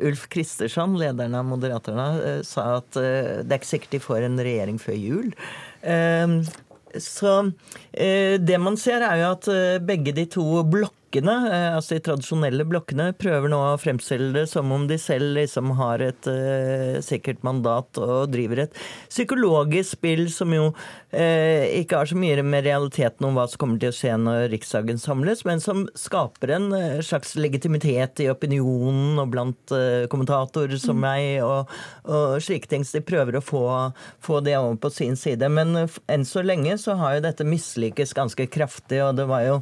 [0.06, 2.08] Ulf Kristersson, lederen av Moderaterna,
[2.48, 5.34] sa at det er ikke sikkert de får en regjering før jul.
[7.10, 7.34] Så
[7.92, 9.50] det man ser, er jo at
[9.90, 14.48] begge de to blokkene blokkene, eh, altså de tradisjonelle blokkene, prøver nå å fremstille det
[14.50, 18.74] som om de selv liksom har et uh, sikkert mandat og driver et
[19.10, 23.80] psykologisk spill som jo uh, ikke har så mye med realiteten om hva som kommer
[23.80, 29.20] til å skje når Riksdagen samles, men som skaper en uh, slags legitimitet i opinionen
[29.20, 29.76] og blant
[30.10, 31.04] kommentatorer som mm.
[31.04, 31.70] meg og,
[32.06, 32.86] og, slike ting.
[32.86, 33.64] Så de prøver å få,
[34.24, 35.50] få det over på sin side.
[35.52, 39.62] Men enn så lenge så har jo dette mislykkes ganske kraftig, og det var jo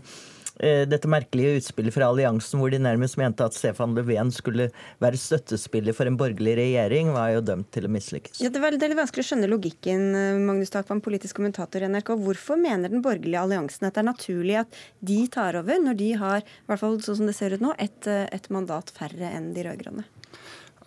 [0.57, 4.69] dette merkelige utspillet fra alliansen hvor de nærmest mente at Stefan Löfven skulle
[5.03, 8.41] være støttespiller for en borgerlig regjering, var jo dømt til å mislykkes.
[8.41, 12.13] Ja, det, er litt vanskelig å skjønne logikken, eh, Magnus Takvam, politisk kommentator i NRK.
[12.25, 14.81] Hvorfor mener den borgerlige alliansen at det er naturlig at
[15.11, 17.73] de tar over, når de har, i hvert fall sånn som det ser ut nå,
[17.81, 20.07] et, eh, et mandat færre enn de rød-grønne?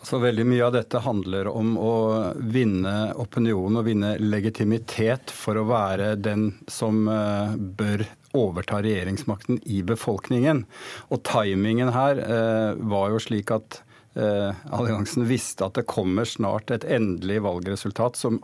[0.01, 1.95] Altså, veldig mye av dette handler om å
[2.41, 10.65] vinne opinion og vinne legitimitet for å være den som bør overta regjeringsmakten i befolkningen.
[11.13, 16.83] Og timingen her uh, var jo slik at alliansen visste at det kommer snart et
[16.83, 18.41] endelig valgresultat som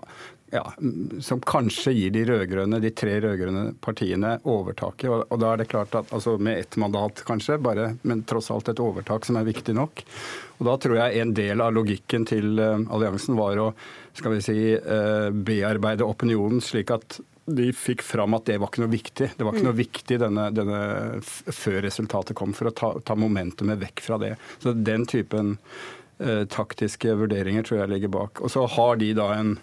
[0.51, 0.73] ja,
[1.21, 5.09] som kanskje gir de rødgrønne, de tre rød-grønne partiene overtaket.
[5.11, 8.51] Og, og, da er det klart at, altså Med ett mandat, kanskje, bare, men tross
[8.55, 10.05] alt et overtak som er viktig nok.
[10.59, 13.71] Og Da tror jeg en del av logikken til uh, alliansen var å
[14.17, 18.83] skal vi si, uh, bearbeide opinionen slik at de fikk fram at det var ikke
[18.83, 19.29] noe viktig.
[19.39, 19.83] Det var ikke noe mm.
[19.83, 20.81] viktig denne, denne,
[21.23, 24.33] før resultatet kom, for å ta, ta, momentumet vekk fra det.
[24.63, 25.55] Så Den typen
[26.19, 28.43] eh, taktiske vurderinger tror jeg ligger bak.
[28.43, 29.55] Og så har de da en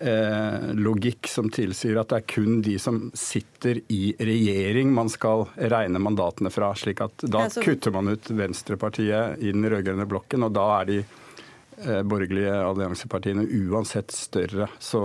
[0.00, 5.46] eh, logikk som tilsier at det er kun de som sitter i regjering man skal
[5.56, 6.72] regne mandatene fra.
[6.76, 7.62] slik at Da så...
[7.64, 13.46] kutter man ut Venstrepartiet i den rød-grønne blokken, og da er de eh, borgerlige alliansepartiene
[13.68, 14.68] uansett større.
[14.78, 15.02] Så,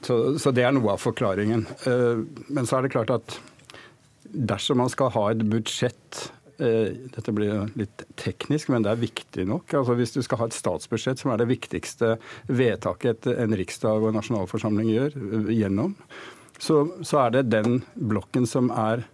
[0.00, 1.66] så, så, det er noe av forklaringen.
[1.88, 3.38] Eh, men så er det klart at
[4.28, 6.28] dersom man skal ha et budsjett
[6.58, 9.74] dette blir litt teknisk, men det er viktig nok.
[9.78, 12.16] Altså Hvis du skal ha et statsbudsjett, som er det viktigste
[12.50, 15.94] vedtaket en riksdag og en nasjonalforsamling gjør, eh, gjennom,
[16.58, 19.06] så, så er det den blokken som er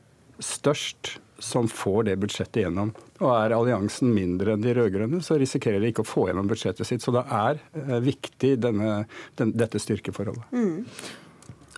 [0.43, 2.95] størst, som får det budsjettet gjennom.
[3.21, 6.89] Og er alliansen mindre enn de rød-grønne, så risikerer de ikke å få gjennom budsjettet
[6.89, 7.05] sitt.
[7.05, 9.05] Så det er eh, viktig, denne,
[9.41, 10.49] den, dette styrkeforholdet.
[10.55, 10.81] Mm.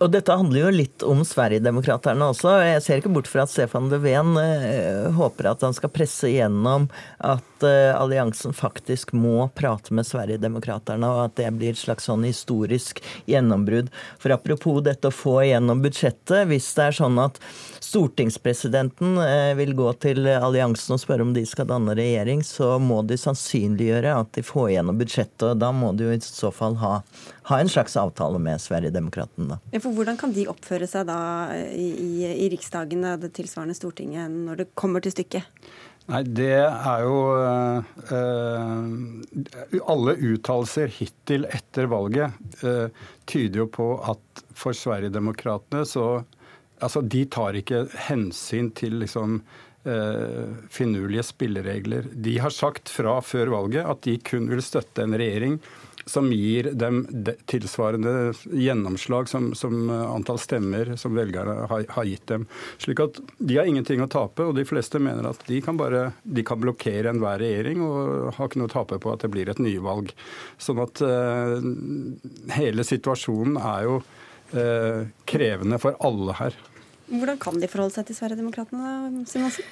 [0.04, 2.50] Og dette handler jo litt om Sverigedemokraterna også.
[2.66, 6.90] Jeg ser ikke bort fra at Stefan Löfven eh, håper at han skal presse igjennom
[7.24, 12.26] at eh, alliansen faktisk må prate med Sverigedemokraterna, og at det blir et slags sånn
[12.28, 13.88] historisk gjennombrudd.
[14.20, 17.40] For apropos dette å få igjennom budsjettet, hvis det er sånn at
[17.86, 23.02] stortingspresidenten eh, vil gå til alliansen og spørre om de skal danne regjering, så må
[23.06, 26.78] de sannsynliggjøre at de får igjennom budsjettet, og da må de jo i så fall
[26.82, 26.98] ha
[27.46, 29.60] ha en slags avtale med Sverigedemokraterna.
[29.70, 31.18] Ja, for hvordan kan de oppføre seg da
[31.70, 35.46] i, i, i Riksdagen, det tilsvarende Stortinget, når det kommer til stykket?
[36.06, 37.78] Nei, det er jo øh,
[39.90, 42.94] Alle uttalelser hittil etter valget øh,
[43.26, 46.06] tyder jo på at for Sverigedemokraterna så
[46.82, 49.40] Altså, de tar ikke hensyn til liksom
[49.88, 52.08] øh, finurlige spilleregler.
[52.12, 55.60] De har sagt fra før valget at de kun vil støtte en regjering
[56.06, 57.00] som gir dem
[57.50, 62.44] tilsvarende gjennomslag som, som antall stemmer som velgerne har, har, gitt dem.
[62.78, 66.12] Slik at de har ingenting å tape, og de fleste mener at de kan bare
[66.22, 69.50] de kan blokkere enhver regjering og har ikke noe å tape på at det blir
[69.50, 70.14] et nyvalg.
[70.62, 71.58] Sånn at uh,
[72.54, 73.98] hele situasjonen er jo
[75.26, 76.56] krevende for alle her.
[77.06, 79.66] Hvordan kan de forholde seg til Sverigedemokraterna, Simonsen?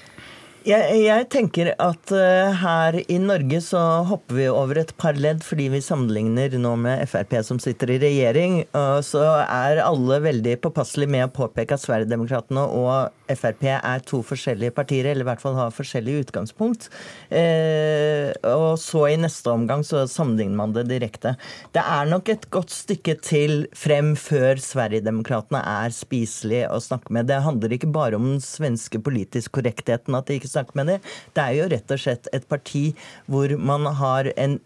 [0.64, 5.42] Jeg, jeg, tenker at uh, her i Norge så hopper vi over et par ledd
[5.44, 8.62] fordi vi sammenligner nå med Frp som sitter i regjering.
[8.72, 14.22] Uh, så er alle veldig påpasselige med å påpeke at Sverigedemokraterna og Frp er to
[14.24, 16.88] forskjellige partier, eller i hvert fall har forskjellig utgangspunkt.
[17.28, 21.34] Uh, og så i neste omgang så sammenligner man det direkte.
[21.76, 27.28] Det er nok et godt stykke til frem før Sverigedemokraterna er spiselige å snakke med.
[27.28, 30.16] Det handler ikke bare om den svenske politisk korrektheten.
[30.16, 31.10] at det ikke med dem.
[31.34, 32.86] Det er jo rett og slett et parti
[33.30, 34.58] hvor man har en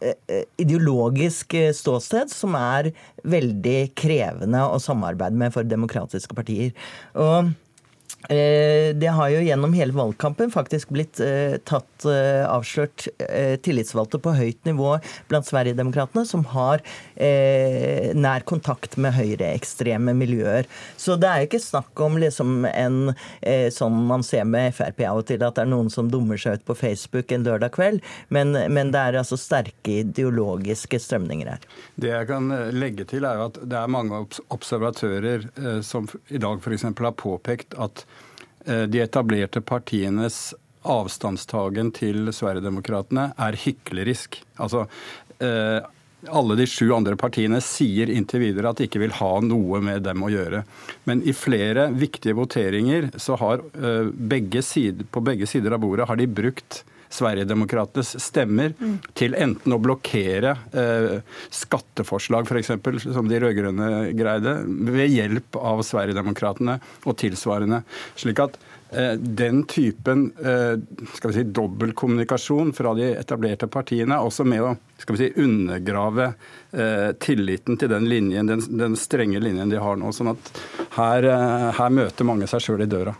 [0.00, 2.92] eh, eh, ideologisk eh, ståsted som er
[3.24, 6.72] veldig krevende å samarbeide med for demokratiske partier.
[7.14, 7.54] Og
[8.28, 13.06] det har jo gjennom hele valgkampen faktisk blitt eh, tatt eh, avslørt
[13.64, 14.94] tillitsvalgte på høyt nivå
[15.28, 16.82] blant Sverigedemokraterna som har
[17.14, 20.66] nær kontakt med høyreekstreme miljøer.
[21.00, 23.14] Så det er ikke snakk om liksom en
[23.74, 26.58] sånn man ser med Frp av og til, at det er noen som dummer seg
[26.58, 28.02] ut på Facebook en lørdag kveld,
[28.34, 31.68] men, men det er altså sterke ideologiske strømninger her.
[32.00, 35.48] Det jeg kan legge til, er at det er mange observatører
[35.86, 36.88] som i dag f.eks.
[36.88, 38.13] har påpekt at Eh,
[38.64, 40.54] de etablerte partienes
[40.84, 44.40] avstandstagen til Sverigedemokraterna er hyklerisk.
[44.60, 44.86] Altså,
[45.40, 45.80] eh,
[46.24, 50.04] alle de sju andre partiene sier inntil videre at de ikke vil ha noe med
[50.06, 50.64] dem å gjøre.
[51.08, 56.08] Men i flere viktige voteringer så har eh, begge sider, på begge sider av bordet
[56.08, 56.84] har de brukt
[57.14, 58.94] Sverigedemokratenes stemmer mm.
[59.14, 61.18] til enten å blokkere eh,
[61.54, 62.72] skatteforslag f.eks.,
[63.14, 67.82] som de rød-grønne greide, ved hjelp av Sverigedemokraterna og tilsvarende.
[68.18, 68.58] Slik at
[68.90, 70.74] eh, den typen eh,
[71.14, 76.32] skal vi si, dobbeltkommunikasjon fra de etablerte partiene, også med å skal vi si, undergrave
[76.72, 80.10] eh, tilliten til den linjen, den, den, strenge linjen de har nå.
[80.14, 80.50] sånn at
[80.98, 81.30] her,
[81.78, 83.14] her møter mange seg sjøl i døra.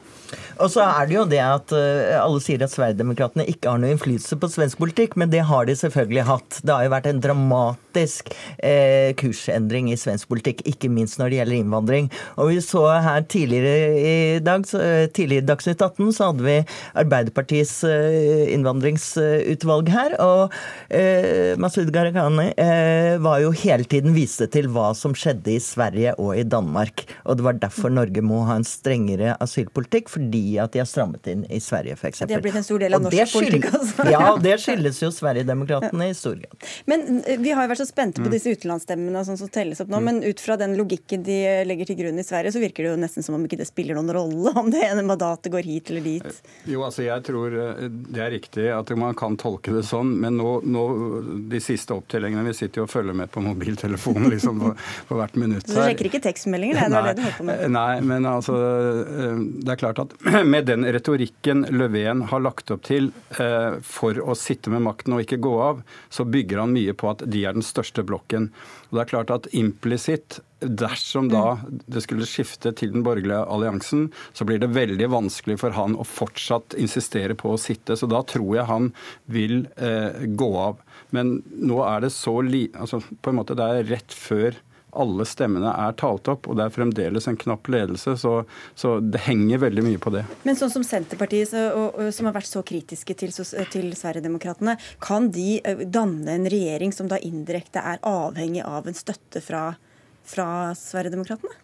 [0.58, 3.94] Og så er det jo det at uh, alle sier at Sverigedemokraterna ikke har noe
[3.94, 6.60] innflytelse på svensk politikk, men det har de selvfølgelig hatt.
[6.62, 11.30] Det har jo vært en dramat dramatisk eh, kursendring i svensk politikk, ikke minst når
[11.30, 12.10] det gjelder innvandring.
[12.36, 16.56] Og vi så her tidligere i dag, så, eh, tidligere Dagsnytt 18, så hadde vi
[16.94, 20.16] Arbeiderpartiets eh, innvandringsutvalg her.
[20.20, 20.52] Og
[20.90, 26.14] eh, Masud Gharahkhani eh, var jo hele tiden viste til hva som skjedde i Sverige
[26.18, 27.06] og i Danmark.
[27.24, 31.26] Og det var derfor Norge må ha en strengere asylpolitikk, fordi at de har strammet
[31.30, 32.24] inn i Sverige, f.eks.
[32.24, 34.08] Det har blitt en stor del av norsk politikk, altså.
[34.10, 36.70] Ja, det skyldes jo Sverigedemokraterna i stor grad.
[36.90, 39.90] Men eh, vi har jo vært så spente på disse utenlandsstemmene sånn som telles opp
[39.92, 42.92] nå, men ut fra den logikken de legger til grunn i Sverige, så virker det
[42.92, 45.90] jo nesten som om ikke det spiller noen rolle om det ene mandatet går hit
[45.92, 46.42] eller dit.
[46.70, 50.38] Jo, altså jeg tror eh, det er riktig at man kan tolke det sånn, men
[50.40, 50.84] nå, nå
[51.50, 54.72] de siste opptellingene Vi sitter jo og følger med på mobiltelefonen liksom på,
[55.08, 55.68] på hvert minutt.
[55.68, 56.80] Så du sjekker ikke tekstmeldinger?
[56.80, 57.64] Det nei, det du holdt på med?
[57.74, 60.16] Nei, men altså eh, Det er klart at
[60.54, 65.24] med den retorikken Löfven har lagt opp til eh, for å sitte med makten og
[65.24, 65.82] ikke gå av,
[66.12, 68.50] så bygger han mye på at de er den største blokken.
[68.88, 74.06] Og det er klart at implisitt Dersom da det skulle skifte til den borgerlige alliansen,
[74.32, 77.98] så blir det veldig vanskelig for han å fortsatt insistere på å sitte.
[78.00, 78.86] Så da tror jeg han
[79.28, 80.80] vil eh, gå av.
[81.12, 82.70] Men nå er det så li...
[82.72, 84.56] Altså på en måte det er rett før
[85.00, 88.16] alle stemmene er talt opp, og det er fremdeles en knapp ledelse.
[88.20, 88.34] Så,
[88.78, 90.24] så det henger veldig mye på det.
[90.46, 93.34] Men sånn som Senterpartiet, så, og, og, som har vært så kritiske til,
[93.74, 99.42] til Sverigedemokraterna, kan de danne en regjering som da indirekte er avhengig av en støtte
[99.44, 99.66] fra,
[100.28, 101.60] fra Sverigedemokraterna?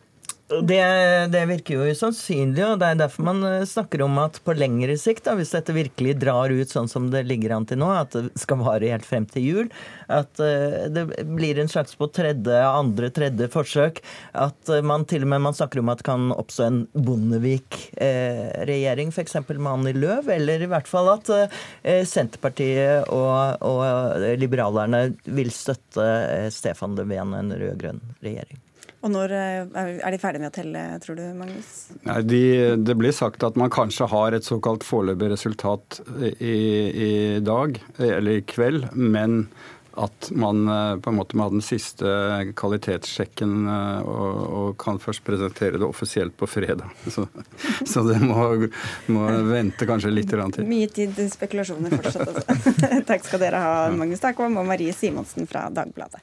[0.51, 0.83] Det,
[1.31, 4.97] det, virker jo usannsynlig, og det er derfor man eh, snakker om at på lengre
[4.99, 8.11] sikt, da, hvis dette virkelig drar ut sånn som det ligger an til nå, at
[8.17, 9.69] det skal vare helt frem til jul,
[10.11, 14.01] at uh, det blir en slags på tredje, andre, tredje forsøk,
[14.35, 19.15] at uh, man til og med man snakker om at det kan oppstå en Bondevik-regjering,
[19.15, 19.39] f.eks.
[19.53, 21.31] med Annie Løv, eller i hvert fall at
[22.11, 28.59] Senterpartiet og, og liberalerne vil støtte Stefan Löfven, en rød-grønn regjering.
[29.01, 31.73] Og når eh, er de ferdige med å telle, tror du, Magnus?
[32.05, 32.43] Nei, de,
[32.85, 36.55] det blir sagt at man kanskje har et såkalt foreløpig resultat i,
[36.91, 37.13] i,
[37.45, 39.47] dag, eller i kveld, men
[40.01, 42.07] at man eh, på en måte må ha den siste
[42.57, 46.93] kvalitetssjekken eh, og, og, kan først presentere det offisielt på fredag.
[47.11, 47.27] Så,
[47.87, 48.47] så det må,
[49.11, 50.65] må, vente kanskje litt til.
[50.69, 53.01] Mye tid til spekulasjoner fortsatt, altså.
[53.11, 56.23] Takk skal dere ha, Magnus Takvam og Marie Simonsen fra Dagbladet.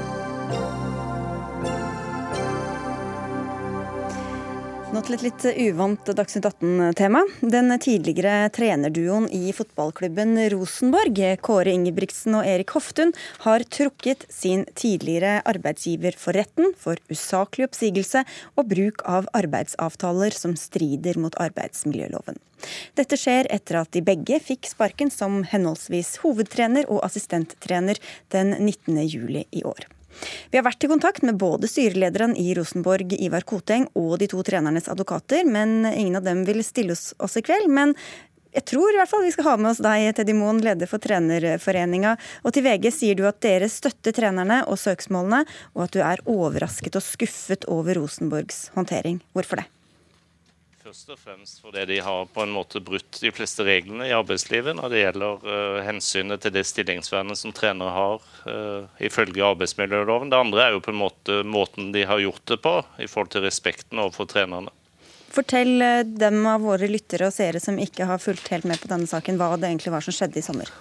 [4.91, 7.21] Nå til et litt uvant Dagsnytt 18-tema.
[7.39, 13.13] Den tidligere trenerduoen i fotballklubben Rosenborg, Kåre Ingebrigtsen og Erik Hoftun,
[13.45, 18.25] har trukket sin tidligere arbeidsgiver for retten for usaklig oppsigelse
[18.59, 22.43] og bruk av arbeidsavtaler som strider mot arbeidsmiljøloven.
[22.99, 28.03] Dette skjer etter at de begge fikk sparken som henholdsvis hovedtrener og assistenttrener
[28.35, 28.99] den 19.
[29.07, 29.87] juli i år.
[30.51, 34.43] Vi har vært i kontakt med både styrelederen i Rosenborg, Ivar Koteng, og de to
[34.45, 37.71] trenernes advokater, men ingen av dem vil stille oss i kveld.
[37.71, 37.95] Men
[38.51, 40.99] jeg tror i hvert fall vi skal ha med oss deg, Teddy Moen, leder for
[41.03, 42.17] Trenerforeninga.
[42.43, 45.45] Og til VG sier du at dere støtter trenerne og søksmålene,
[45.75, 49.21] og at du er overrasket og skuffet over Rosenborgs håndtering.
[49.31, 49.69] Hvorfor det?
[50.81, 54.73] Først og fremst fordi de har på en måte brutt de fleste reglene i arbeidslivet
[54.79, 60.31] når det gjelder uh, hensynet til det stillingsvernet som trenere har uh, ifølge arbeidsmiljøloven.
[60.33, 63.29] Det andre er jo på en måte måten de har gjort det på i forhold
[63.35, 64.73] til respekten overfor trenerne.
[65.29, 68.89] Fortell uh, dem av våre lyttere og seere som ikke har fulgt helt med på
[68.89, 70.73] denne saken, hva det egentlig var som skjedde i sommer.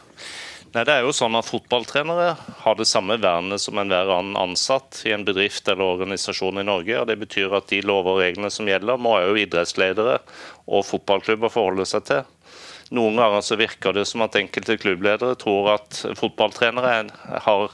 [0.71, 5.01] Nei, det er jo sånn at Fotballtrenere har det samme vernet som enhver annen ansatt
[5.03, 6.95] i en bedrift eller organisasjon i Norge.
[7.01, 10.21] og Det betyr at de lover og reglene som gjelder, må jo idrettsledere
[10.71, 12.23] og fotballklubber forholde seg til.
[12.95, 16.95] Noen ganger så virker det som at enkelte klubbledere tror at fotballtrenere
[17.47, 17.67] har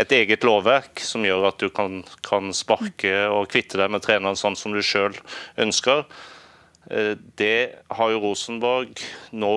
[0.00, 4.40] et eget lovverk som gjør at du kan, kan sparke og kvitte deg med treneren
[4.40, 5.16] sånn som du sjøl
[5.60, 6.06] ønsker.
[6.88, 9.04] Eh, det har jo Rosenborg
[9.36, 9.52] nå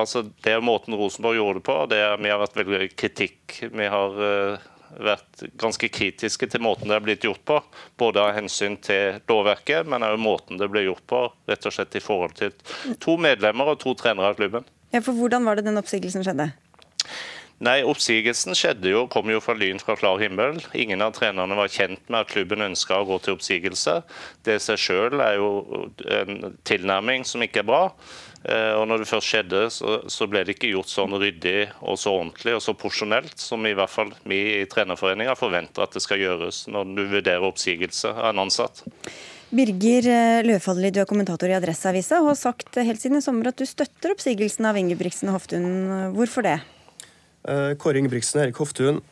[0.00, 1.76] altså Det er måten Rosenborg gjorde det på.
[1.90, 3.58] Det er, vi har vært veldig kritikk.
[3.72, 4.66] Vi har uh,
[5.00, 7.60] vært ganske kritiske til måten det er blitt gjort på.
[8.00, 11.24] Både av hensyn til lovverket, men også måten det ble gjort på.
[11.50, 12.54] Rett og slett i forhold til
[13.02, 14.66] to medlemmer og to trenere av klubben.
[14.94, 16.52] Ja, for Hvordan var det den oppsigelsen skjedde?
[17.62, 20.58] Nei, Oppsigelsen skjedde jo, kom jo fra lyn fra klar himmel.
[20.74, 24.00] Ingen av trenerne var kjent med at klubben ønska å gå til oppsigelse.
[24.42, 25.50] Det i seg sjøl er jo
[26.18, 27.84] en tilnærming som ikke er bra.
[28.44, 32.12] Eh, og når det først skjedde, så, ble det ikke gjort sånn ryddig og så
[32.18, 36.20] ordentlig og så porsjonelt som i hvert fall vi i Trenerforeninga forventer at det skal
[36.20, 38.82] gjøres når du vurderer oppsigelse av en ansatt.
[39.54, 43.54] Birger eh, Løfaldli, du er kommentator i Adresseavisa og har sagt helt siden i sommer
[43.54, 45.68] at du støtter oppsigelsen av Ingebrigtsen og Hoftun.
[46.18, 46.58] Hvorfor det?
[47.44, 49.02] Kåre Ingebrigtsen og Erik Hoftun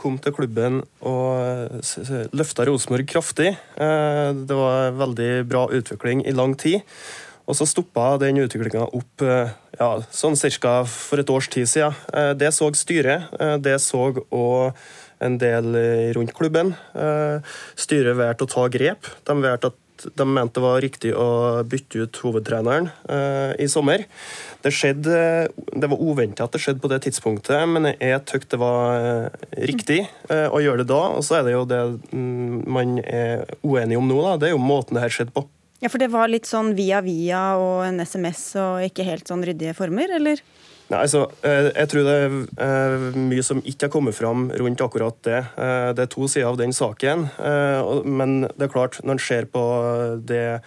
[0.00, 1.84] kom til klubben og
[2.36, 3.54] løfta Rosenborg kraftig.
[3.76, 6.84] Det var veldig bra utvikling i lang tid.
[7.48, 10.74] Og så stoppa den utviklinga opp ja, sånn ca.
[10.88, 11.96] for et års tid siden.
[12.36, 13.32] Det så styret.
[13.64, 14.76] Det så òg
[15.24, 15.76] en del
[16.16, 16.74] rundt klubben.
[16.94, 17.40] Eh,
[17.78, 19.08] styret valgte å ta grep.
[19.26, 19.68] De, at,
[20.12, 21.28] de mente det var riktig å
[21.68, 24.04] bytte ut hovedtreneren eh, i sommer.
[24.64, 25.18] Det, skjedde,
[25.72, 29.48] det var uventa at det skjedde på det tidspunktet, men jeg syns det var eh,
[29.70, 31.02] riktig å gjøre det da.
[31.16, 31.82] Og så er det jo det
[32.12, 34.38] mm, man er uenig om nå, da.
[34.40, 35.46] det er jo måten det her skjedde på.
[35.82, 39.44] Ja, For det var litt sånn via via og en SMS og ikke helt sånn
[39.44, 40.40] ryddige former, eller?
[40.92, 44.82] Nei, altså, eh, Jeg tror det er eh, mye som ikke har kommet fram rundt
[44.84, 45.40] akkurat det.
[45.56, 47.28] Eh, det er to sider av den saken.
[48.04, 49.62] Men det er klart, når en ser på
[50.24, 50.60] det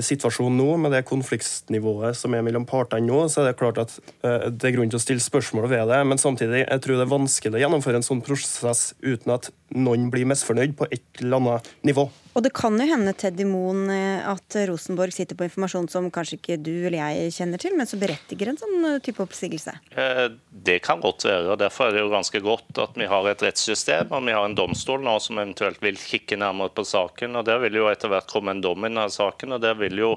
[0.00, 3.98] situasjonen nå, med det konfliktnivået som er mellom partene nå, så er det klart at
[4.24, 5.98] det er grunn til å stille spørsmål ved det.
[6.08, 10.08] Men samtidig jeg tror det er vanskelig å gjennomføre en sånn prosess uten at noen
[10.12, 12.08] blir misfornøyd på et eller annet nivå.
[12.38, 16.36] Og det kan jo hende, Teddy Moen, eh, at Rosenborg sitter på informasjon som kanskje
[16.38, 19.74] ikke du eller jeg kjenner til, men som berettiger en sånn eh, type oppsigelse?
[19.90, 20.20] Eh,
[20.68, 21.48] det kan godt være.
[21.50, 24.46] og Derfor er det jo ganske godt at vi har et rettssystem og vi har
[24.46, 27.40] en domstol nå som eventuelt vil kikke nærmere på saken.
[27.40, 29.56] og Der vil jo etter hvert komme en dom i denne saken.
[29.56, 30.14] og Der vil jo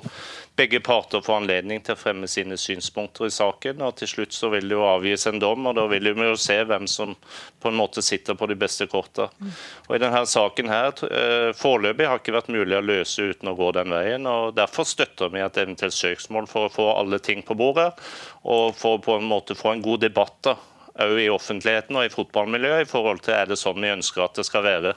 [0.60, 3.82] begge parter få anledning til å fremme sine synspunkter i saken.
[3.82, 6.38] og Til slutt så vil det jo avgis en dom, og da vil vi jo
[6.38, 7.16] se hvem som
[7.62, 9.32] på en måte sitter på de beste kortene.
[9.88, 13.56] Og I denne saken her, eh, foreløpig har ikke vært mulig å løse uten å
[13.58, 14.28] gå den veien.
[14.30, 17.92] og Derfor støtter vi et eventuelt søksmål for å få alle ting på bordet,
[18.44, 20.56] og for på en måte få en god debatt da,
[21.02, 24.46] i offentligheten og i fotballmiljøet i forhold til er det sånn vi ønsker at det
[24.46, 24.96] skal være.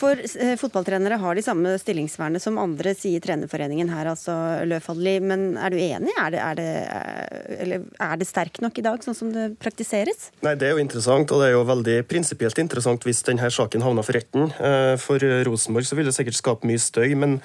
[0.00, 4.34] For eh, fotballtrenere har de samme stillingsvernet som andre, sier Trenerforeningen her, altså
[4.68, 5.18] Løfaldli.
[5.20, 6.14] Men er du enig?
[6.16, 10.30] Er det, er, det, eh, er det sterk nok i dag, sånn som det praktiseres?
[10.46, 13.84] Nei, Det er jo interessant, og det er jo veldig prinsipielt interessant hvis denne saken
[13.84, 14.48] havner for retten.
[14.56, 17.38] Eh, for Rosenborg så vil det sikkert skape mye støy, men,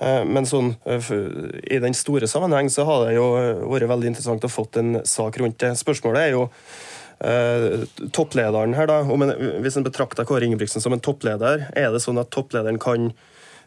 [0.00, 3.26] men sånn, i den store sammenheng så har det jo
[3.70, 5.76] vært veldig interessant å fått en sak rundt det.
[5.78, 6.48] Spørsmålet er jo
[7.20, 7.82] Eh,
[8.16, 12.20] topplederen her, da, en, Hvis en betrakter Kåre Ingebrigtsen som en toppleder, er det sånn
[12.20, 13.10] at topplederen kan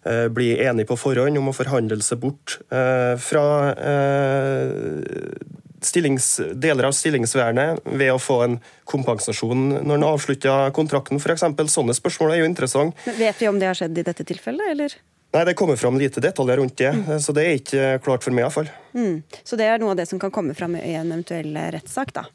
[0.09, 3.45] eh, bli enig på forhånd om å forhandle seg bort eh, fra
[5.83, 6.27] stillings,
[6.57, 11.45] deler av stillingsvernet ved å få en kompensasjon når en avslutter kontrakten, f.eks.
[11.75, 12.97] Sånne spørsmål er jo interessant.
[13.19, 14.95] Vet vi om det har skjedd i dette tilfellet, eller?
[15.33, 17.19] Nei, Det kommer fram lite detaljer rundt det, mm.
[17.21, 18.69] så det er ikke klart for meg iallfall.
[18.93, 19.19] Mm.
[19.43, 22.31] Så det er noe av det som kan komme fram i en eventuell rettssak, da?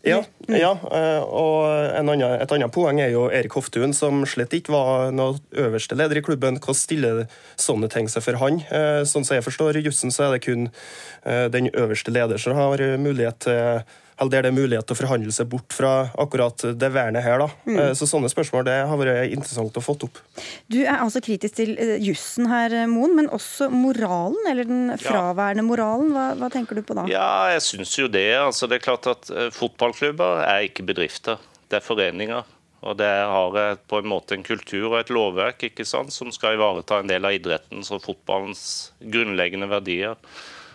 [0.00, 1.66] Ja, ja, eh, og
[1.98, 6.16] annen, et annet poeng er jo Erik Hoftun, som slett ikke var noe øverste leder
[6.16, 6.56] i klubben.
[6.56, 7.26] Hva stiller
[7.60, 8.62] sånne ting seg for han?
[8.72, 12.56] Eh, sånn som jeg forstår jussen, så er det kun eh, den øverste leder som
[12.56, 13.82] har mulighet til
[14.20, 17.40] eller der det er mulighet til å forhandle seg bort fra akkurat det vernet her.
[17.40, 17.48] Da.
[17.64, 17.78] Mm.
[17.78, 20.20] Eh, så Sånne spørsmål det har vært interessant å få opp.
[20.68, 24.94] Du er altså kritisk til eh, jussen her, eh, Moen, men også moralen, eller den
[25.00, 26.12] fraværende moralen.
[26.12, 27.06] Hva, hva tenker du på da?
[27.10, 28.28] Ja, jeg syns jo det.
[28.36, 31.40] Altså, det er klart at Fotballklubber er ikke bedrifter,
[31.72, 32.56] det er foreninger.
[32.80, 36.56] Og Det har på en måte en kultur og et lovverk ikke sant, som skal
[36.56, 38.62] ivareta en del av idrettens og fotballens
[39.00, 40.16] grunnleggende verdier.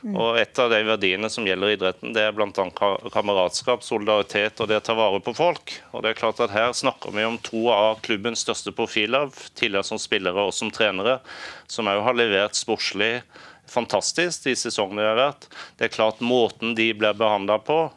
[0.06, 0.14] Mm.
[0.22, 2.66] Og Et av de verdiene som gjelder idretten, det er bl.a.
[3.10, 5.74] kameratskap, solidaritet og det å ta vare på folk.
[5.98, 9.88] Og det er klart at Her snakker vi om to av klubbens største profiler, tidligere
[9.88, 11.18] som spillere og som trenere,
[11.66, 13.24] som òg har levert sportslig
[13.66, 15.48] fantastisk de sesongene de har vært.
[15.78, 17.88] Det er klart Måten de blir behandla på,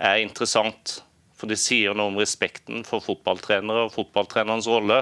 [0.00, 1.02] er interessant.
[1.36, 5.00] For det sier noe om respekten for fotballtrenere og fotballtrenerens rolle.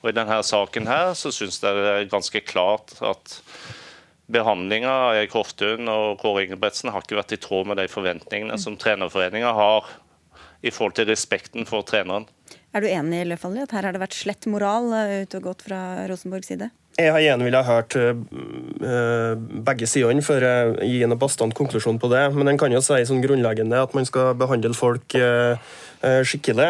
[0.00, 3.36] Og I denne saken her så syns jeg det er ganske klart at
[4.30, 8.58] Behandlinga av Erik Hoftun og Kåre Ingebretsen har ikke vært i tråd med de forventningene
[8.60, 9.88] som trenerforeninga har
[10.62, 12.28] i forhold til respekten for treneren.
[12.72, 15.66] Er du enig Løfaldli, at her har det vært slett moral ut ute og gått
[15.66, 16.70] fra Rosenborgs side?
[17.00, 19.32] Jeg har gjerne ville ha hørt uh,
[19.64, 22.26] begge sidene før jeg gir en bastant konklusjon på det.
[22.36, 25.16] Men en kan jo si sånn grunnleggende at man skal behandle folk
[26.02, 26.66] skikkelig.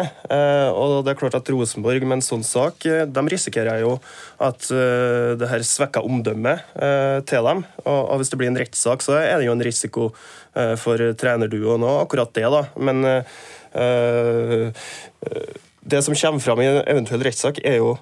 [0.77, 3.95] Og det er klart at Rosenborg med en sånn sak de risikerer jo
[4.37, 6.61] at det her svekker omdømmet
[7.25, 7.63] til dem.
[7.81, 10.11] Og, hvis det blir en rettssak, så er det jo en risiko
[10.53, 12.45] for trenerduoen òg, akkurat det.
[12.53, 12.61] da.
[12.77, 13.01] Men
[15.83, 17.95] det som kommer fram i en eventuell rettssak, er jo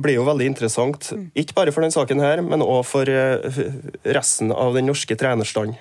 [0.00, 1.10] blir jo veldig interessant.
[1.36, 3.58] Ikke bare for denne saken, her, men òg for eh,
[4.16, 5.76] resten av den norske trenerstanden.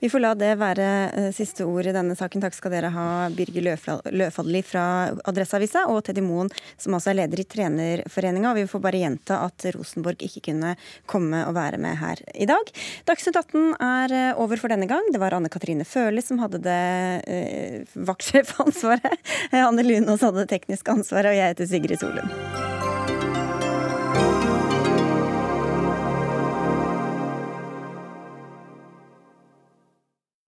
[0.00, 2.42] Vi får la det være eh, siste ord i denne saken.
[2.42, 3.66] Takk skal dere ha, Birger
[4.12, 4.84] Løfadli fra
[5.28, 6.50] Adresseavisa og Teddy Moen,
[6.80, 8.54] som altså er leder i Trenerforeninga.
[8.58, 10.74] Vi får bare gjenta at Rosenborg ikke kunne
[11.10, 12.72] komme og være med her i dag.
[13.08, 15.12] Dagsnytt 18 er eh, over for denne gang.
[15.12, 16.82] Det var Anne Katrine Førli som hadde det
[17.28, 19.32] eh, vaktsjefansvaret.
[19.68, 22.87] Anne Lunås hadde det tekniske ansvaret, og jeg heter Sigrid Solund.